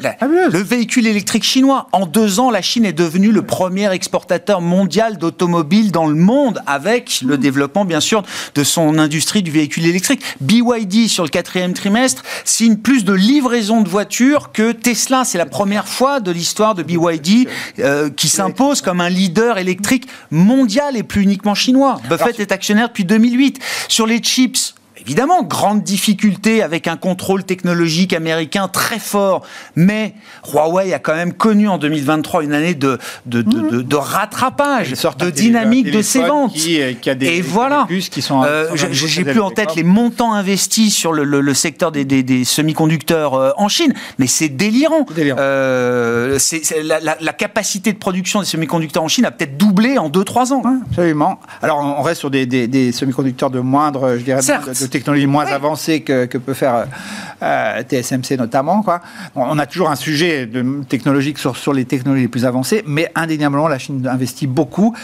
[0.50, 1.86] le véhicule électrique chinois.
[1.92, 6.60] En deux ans, la Chine est devenue le premier exportateur mondial d'automobiles dans le monde,
[6.66, 8.22] avec le développement, bien sûr,
[8.54, 10.22] de son industrie du véhicule électrique.
[10.40, 15.24] BYD, sur le quatrième trimestre, signe plus de livraisons de voitures que Tesla.
[15.24, 20.08] C'est la première fois de l'histoire de BYD euh, qui s'impose comme un leader électrique
[20.30, 22.00] mondial et plus uniquement chinois.
[22.08, 23.60] Buffett est actionnaire depuis 2008.
[23.88, 24.74] Sur les chips,
[25.06, 29.42] Évidemment, grande difficulté avec un contrôle technologique américain très fort,
[29.76, 30.14] mais
[30.52, 35.30] Huawei a quand même connu en 2023 une année de, de, de, de, rattrapage, de
[35.30, 36.52] dynamique de ses ventes.
[36.56, 37.86] Euh, Et voilà.
[38.46, 42.44] Euh, J'ai plus en tête les montants investis sur le, le, secteur des, des, des
[42.44, 45.04] semi-conducteurs euh, en Chine, mais c'est délirant.
[45.18, 46.38] Euh,
[46.82, 50.52] la, la, la, capacité de production des semi-conducteurs en Chine a peut-être doublé en 2-3
[50.52, 50.62] ans.
[50.88, 51.38] absolument.
[51.62, 56.00] Alors on reste sur des, des semi-conducteurs de moindre, je dirais, de, technologie moins avancée
[56.00, 56.86] que, peut faire
[57.42, 58.82] euh, TSMC notamment.
[58.82, 59.00] Quoi.
[59.34, 63.10] On a toujours un sujet de technologique sur, sur les technologies les plus avancées, mais
[63.14, 64.94] indéniablement, la Chine investit beaucoup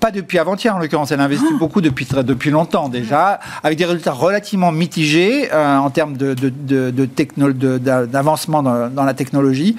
[0.00, 1.58] pas depuis avant-hier en l'occurrence, elle investit oh.
[1.58, 8.88] beaucoup depuis, depuis longtemps déjà, avec des résultats relativement mitigés euh, en termes d'avancement de,
[8.88, 9.76] de, dans, la technologie.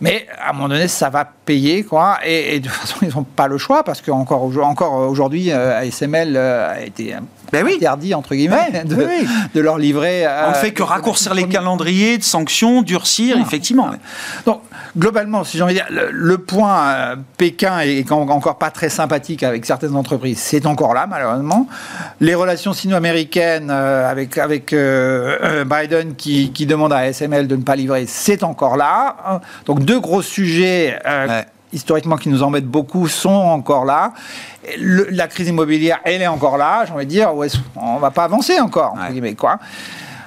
[0.00, 2.18] Mais à un moment donné, ça va payer, quoi.
[2.24, 6.36] Et, de toute façon, ils n'ont pas le choix parce qu'encore encore aujourd'hui, euh, ASML
[6.36, 7.14] euh, a été
[7.52, 7.74] ben oui.
[7.76, 10.26] interdit, entre guillemets, de, leur livrer.
[10.46, 13.90] On ne fait que raccourcir les calendriers de sanctions, durcir, effectivement.
[14.44, 14.60] Donc,
[14.96, 19.64] globalement, si j'ai envie de dire, le, point Pékin est encore pas très sympathique avec
[19.64, 20.38] certaines entreprises.
[20.38, 21.66] C'est encore là, malheureusement.
[22.20, 28.04] Les relations sino-américaines avec, avec Biden qui, qui demande à ASML de ne pas livrer,
[28.06, 29.40] c'est encore là.
[29.64, 31.42] Donc, deux gros sujets euh,
[31.76, 34.12] historiquement qui nous embêtent beaucoup sont encore là.
[34.78, 36.84] la crise immobilière, elle est encore là.
[36.86, 37.32] J'ai envie de dire,
[37.76, 38.94] on ne va pas avancer encore.
[38.94, 39.34] Ouais.
[39.34, 39.58] quoi.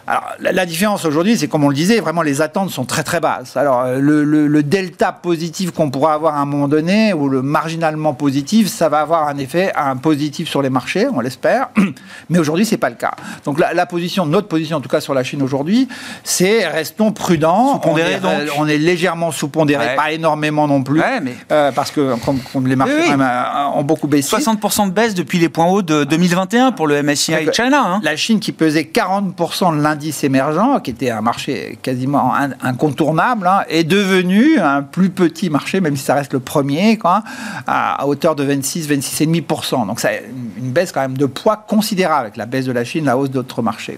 [0.10, 3.20] Alors, la, différence aujourd'hui, c'est comme on le disait, vraiment les attentes sont très très
[3.20, 3.56] basses.
[3.56, 8.16] Alors, euh, le, delta positif qu'on pourra avoir à un moment donné, ou le marginalement
[8.16, 11.70] positif, ça va avoir un effet un positif sur les marchés, on l'espère.
[12.30, 13.12] Mais aujourd'hui, c'est pas le cas.
[13.46, 15.88] Donc, la, position, notre position en tout cas sur la Chine aujourd'hui,
[16.24, 17.80] c'est restons prudents.
[17.86, 18.20] On est,
[18.58, 21.36] on est, légèrement sous-pondéré, pas énormément non plus, mais...
[21.52, 22.16] Euh, parce que
[22.52, 24.36] comme, les marchés euh, ont beaucoup baissé.
[24.36, 27.84] 60% de baisse depuis les points hauts de 2021 pour le MSCI China.
[27.86, 28.00] Hein.
[28.02, 33.48] La Chine qui pesait 40% de l'indice l'indice émergent, qui était un marché quasiment incontournable,
[33.48, 37.22] hein, est devenu un plus petit marché, même si ça reste le premier, quoi,
[37.68, 39.86] à, hauteur de 26, 26,5%.
[39.88, 40.24] Donc c'est
[40.58, 43.30] une baisse quand même de poids considérable avec la baisse de la Chine, la hausse
[43.30, 43.98] d'autres marchés.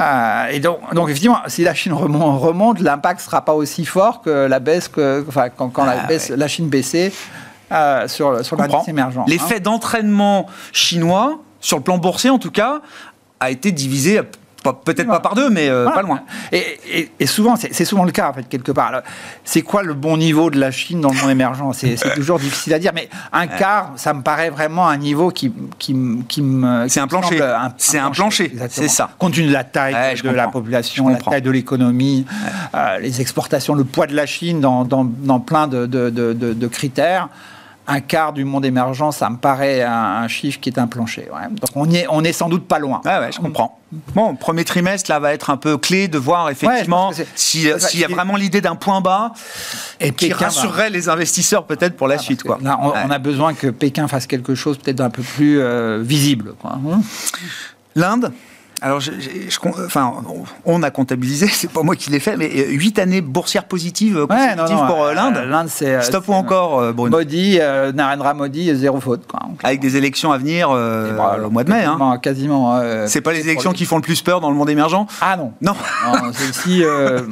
[0.00, 3.84] Euh, et donc, donc, effectivement, si la Chine remonte, remonte l'impact ne sera pas aussi
[3.84, 7.12] fort que la baisse que, enfin, quand, la, ah, baisse, la Chine baissait
[7.72, 9.24] euh, sur, sur l'indice émergent.
[9.26, 9.60] L'effet hein.
[9.64, 12.80] d'entraînement chinois, sur le plan boursier en tout cas,
[13.40, 14.20] a été divisé
[14.62, 16.20] peut-être pas par deux, mais euh, pas loin.
[16.52, 19.02] Et, souvent, c'est souvent le cas, en fait, quelque part.
[19.44, 21.72] C'est quoi le bon niveau de la Chine dans le monde émergent?
[21.72, 25.52] C'est toujours difficile à dire, mais un quart, ça me paraît vraiment un niveau qui,
[25.78, 25.96] qui,
[26.28, 26.88] qui me.
[26.88, 27.40] C'est un plancher.
[27.76, 29.10] C'est un, plancher, c'est ça.
[29.18, 32.26] Compte tenu de la taille de la population, la taille de l'économie,
[32.74, 36.32] euh, les exportations, le poids de la Chine dans, dans, dans plein de, de, de,
[36.32, 37.28] de critères
[37.90, 41.28] un quart du monde émergent, ça me paraît un, chiffre qui est un plancher.
[41.50, 43.00] Donc on, est, on est sans doute pas loin.
[43.04, 43.78] Ouais, je comprends.
[44.14, 48.08] Bon, premier trimestre, là, va être un peu clé de voir effectivement s'il y a
[48.08, 49.32] vraiment l'idée d'un point bas
[49.98, 52.44] et qui rassurerait les investisseurs peut-être pour la ah, suite.
[52.44, 52.58] Quoi.
[52.62, 56.54] on, a besoin que Pékin fasse quelque chose peut-être d'un peu plus euh, visible.
[57.96, 58.32] L'Inde?
[58.82, 59.10] Alors, je,
[59.84, 60.14] enfin,
[60.64, 64.16] on a comptabilisé, c'est pas moi qui l'ai fait, mais 8 euh, années boursières positives,
[64.16, 65.42] euh, pour euh, l'Inde.
[65.46, 66.00] L'Inde, c'est.
[66.02, 67.18] Stop ou encore, Bruno?
[67.18, 67.58] Modi,
[67.94, 69.26] Narendra Modi, zéro faute.
[69.26, 69.40] Quoi.
[69.62, 71.84] Avec des élections à venir bah, au mois de mai.
[71.84, 72.18] Hein.
[72.22, 72.80] Quasiment.
[73.06, 75.06] c'est pas les élections qui font le plus peur dans le monde émergent?
[75.20, 75.52] Ah non.
[75.60, 75.74] Non.
[76.32, 76.78] c'est aussi.
[76.80, 77.26] le,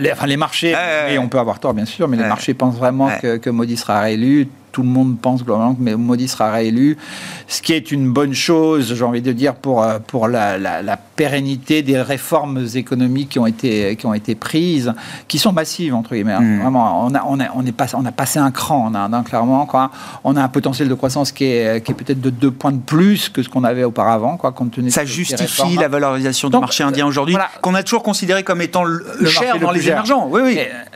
[0.00, 0.74] les, enfin, les marchés,
[1.08, 3.76] et on peut avoir tort bien sûr, mais les marchés pensent vraiment que, que Modi
[3.76, 6.98] sera réélu tout le monde pense globalement que Modi sera réélu,
[7.46, 10.96] ce qui est une bonne chose, j'ai envie de dire, pour, euh, pour la, la,
[10.96, 14.92] pérennité des réformes économiques qui ont été, qui ont été prises,
[15.28, 16.32] qui sont massives, entre guillemets.
[16.32, 16.40] Hein.
[16.40, 16.60] Hmm.
[16.62, 19.14] Vraiment, on a, on, a, on, est passé, on a passé un cran en Inde,
[19.14, 19.64] hein, clairement.
[19.64, 19.92] Quoi.
[20.24, 22.80] On a un potentiel de croissance qui est, qui est peut-être de deux points de
[22.80, 26.82] plus que ce qu'on avait auparavant, quoi, compte tenu Ça justifie la valorisation du marché
[26.82, 30.26] indien aujourd'hui, qu'on a toujours considéré comme étant le, cher dans les émergents.
[30.28, 30.58] Oui, oui.
[30.58, 30.93] Euh,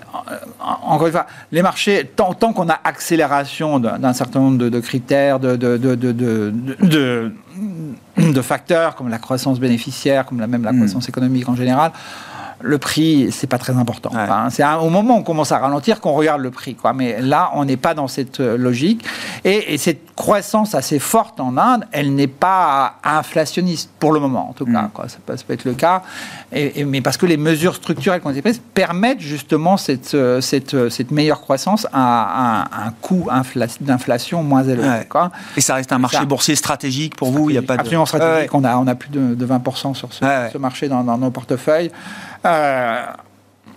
[0.60, 5.38] encore une fois, les marchés, tant, tant qu'on a accélération d'un certain nombre de, critères,
[5.38, 5.76] de, de,
[8.16, 10.76] de, facteurs, comme la croissance bénéficiaire, comme la, même la hmm.
[10.76, 11.92] croissance économique en général,
[12.60, 14.10] le prix, c'est pas très important.
[14.50, 16.74] c'est au moment où on commence à ralentir qu'on regarde le prix.
[16.74, 16.92] Quoi.
[16.92, 19.04] Mais là, on n'est pas dans cette euh, logique.
[19.44, 24.52] Et, cette croissance assez forte en Inde, elle n'est pas inflationniste pour le moment, en
[24.52, 24.82] tout cas.
[24.82, 24.90] Mm.
[24.92, 25.08] Quoi.
[25.08, 26.02] Ça, peut, être le cas.
[26.52, 30.74] Et, mais parce que les mesures structurelles ont été prises permettent justement cette, euh, cette,
[30.74, 33.28] euh, cette meilleure croissance à, un coût
[33.80, 35.04] d'inflation moins élevé.
[35.08, 35.30] Quoi.
[35.56, 37.80] Et ça reste un marché boursier stratégique pour vous Il y a pas de...
[37.80, 38.52] Absolument stratégique.
[38.54, 41.90] On, a, on a plus de, 20% sur ce, ce marché dans, dans nos portefeuilles.
[42.44, 43.12] Euh,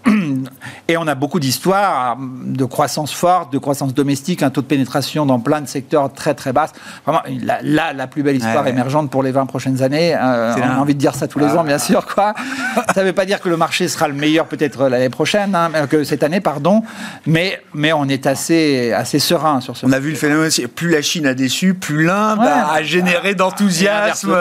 [0.88, 5.26] et on a beaucoup d'histoires de croissance forte, de croissance domestique, un taux de pénétration
[5.26, 6.72] dans plein de secteurs très très basse.
[7.06, 7.22] Vraiment,
[7.64, 10.16] la, la, plus belle histoire émergente pour les 20 prochaines années.
[10.16, 12.06] Euh, on a envie de dire ça tous les ans, bien sûr.
[12.06, 12.34] Quoi.
[12.96, 15.70] ça ne veut pas dire que le marché sera le meilleur peut-être l'année prochaine, hein,
[15.88, 16.84] que cette année, pardon,
[17.26, 20.50] mais, mais on est assez, assez serein sur ce On a vu le phénomène.
[20.76, 24.36] Plus la Chine a déçu, plus l'Inde a généré d'enthousiasme.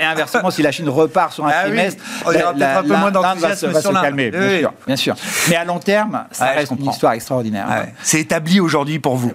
[0.00, 2.96] Et, inversement, si la Chine repart sur un ah trimestre, on aura peut-être un peu
[2.96, 5.16] moins d'enthousiasme va, se calmer, bien sûr bien sûr.
[5.48, 7.86] Mais à long terme, ça reste une histoire extraordinaire.
[8.02, 9.32] C'est établi aujourd'hui pour vous.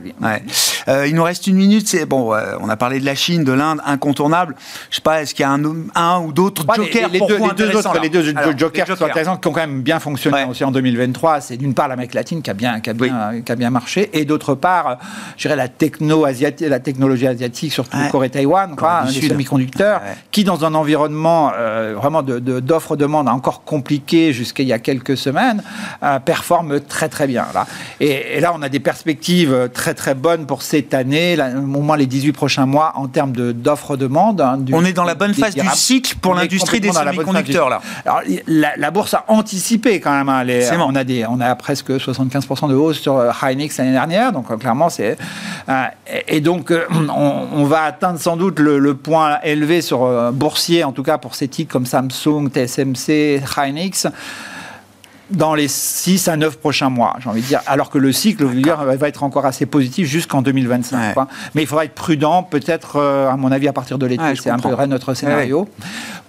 [0.87, 1.87] Euh, il nous reste une minute.
[1.87, 4.55] C'est bon, on a parlé de la Chine, de l'Inde, incontournable.
[4.89, 5.61] Je sais pas, est-ce qu'il y a un,
[5.95, 8.23] un ou d'autres jokers les, deux, les deux autres, les deux
[8.57, 11.41] jokers, qui sont intéressants, qui ont quand même bien fonctionné aussi en 2023.
[11.41, 14.09] C'est d'une part l'Amérique latine qui a bien, qui a bien, qui a bien marché,
[14.13, 14.97] et d'autre part,
[15.37, 18.75] je dirais la techno asiatique, la technologie asiatique, surtout Corée-Taïwan,
[19.07, 20.01] les semi-conducteurs,
[20.31, 25.63] qui dans un environnement euh, vraiment d'offre-demande encore compliqué jusqu'à il y a quelques semaines
[26.03, 27.45] euh, performe très très bien.
[27.53, 27.65] Là.
[27.99, 32.05] Et, là, on a des perspectives très très bonnes pour cette année, au moins les
[32.05, 34.39] 18 prochains mois, en termes d'offres-demande.
[34.39, 37.69] Hein, on est dans la bonne phase du cycle pour l'industrie des semi-conducteurs.
[37.69, 37.81] Là.
[38.05, 40.29] Alors, la, bourse a anticipé quand même.
[40.29, 43.91] Hein, les, on, a des, on a presque 75% de hausse sur euh, Hynix l'année
[43.91, 45.17] dernière, donc euh, clairement, c'est.
[46.27, 46.73] et donc,
[47.15, 51.49] on, va atteindre sans doute le, point élevé sur boursier, en tout cas pour ces
[51.49, 54.07] titres comme Samsung, TSMC, Hynix
[55.31, 57.61] dans les 6 à 9 prochains mois, j'ai envie de dire.
[57.67, 61.15] Alors que le cycle va être encore assez positif jusqu'en 2025.
[61.55, 64.23] Mais il faudra être prudent, peut-être, euh, à mon avis, à partir de l'été.
[64.35, 65.67] c'est un peu notre scénario.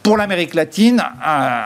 [0.02, 1.60] Pour l'Amérique latine, euh,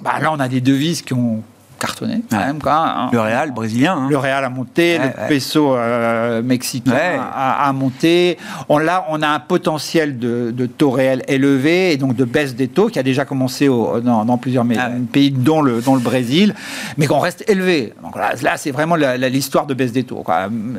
[0.00, 1.42] bah, là, on a des devises qui ont
[1.78, 2.60] cartonné quand même.
[2.60, 3.08] Quoi, hein.
[3.12, 3.96] Le Real brésilien.
[3.96, 4.06] Hein.
[4.08, 8.38] Le Real a monté, le peso euh, mexicain a, monté.
[8.68, 12.68] On, là, on a un potentiel de, taux réel élevé et donc de baisse des
[12.68, 16.54] taux qui a déjà commencé dans, plusieurs ah pays, dont le, dont le Brésil,
[16.96, 17.94] mais qu'on reste élevé.
[18.02, 20.24] Donc là, c'est vraiment l'histoire de baisse des taux.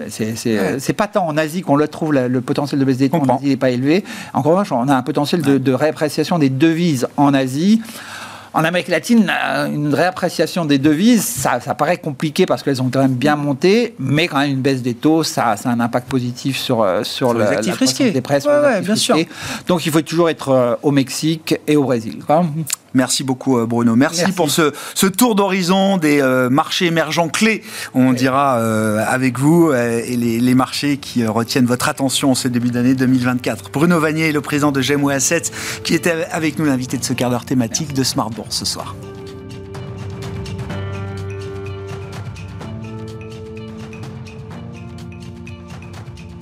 [0.09, 3.37] C'est pas tant en Asie qu'on le trouve, le potentiel de baisse des taux en
[3.37, 4.03] Asie n'est pas élevé.
[4.33, 7.81] Encore une fois, on a un potentiel de, de réappréciation des devises en Asie
[8.57, 9.31] en Amérique latine,
[9.71, 14.27] une réappréciation des devises, ça, paraît compliqué parce qu'elles ont quand même bien monté, mais
[14.27, 17.77] quand même une baisse des taux, ça, a un impact positif sur, sur, les actifs
[17.77, 18.09] risqués.
[18.09, 18.39] des prêts.
[18.81, 19.15] bien sûr.
[19.67, 22.17] Donc il faut toujours être au Mexique et au Brésil.
[22.97, 23.95] Merci beaucoup euh, Bruno.
[23.95, 27.61] Merci, pour ce, tour d'horizon des euh, marchés émergents clés,
[27.93, 32.71] on dira euh, avec vous, et les, marchés qui retiennent votre attention en ce début
[32.71, 33.69] d'année 2024.
[33.71, 35.51] Bruno Vanier, le président de GMO Assets,
[35.83, 38.95] qui était avec nous l'invité de ce quart d'heure thématique de Smart Bourse ce soir.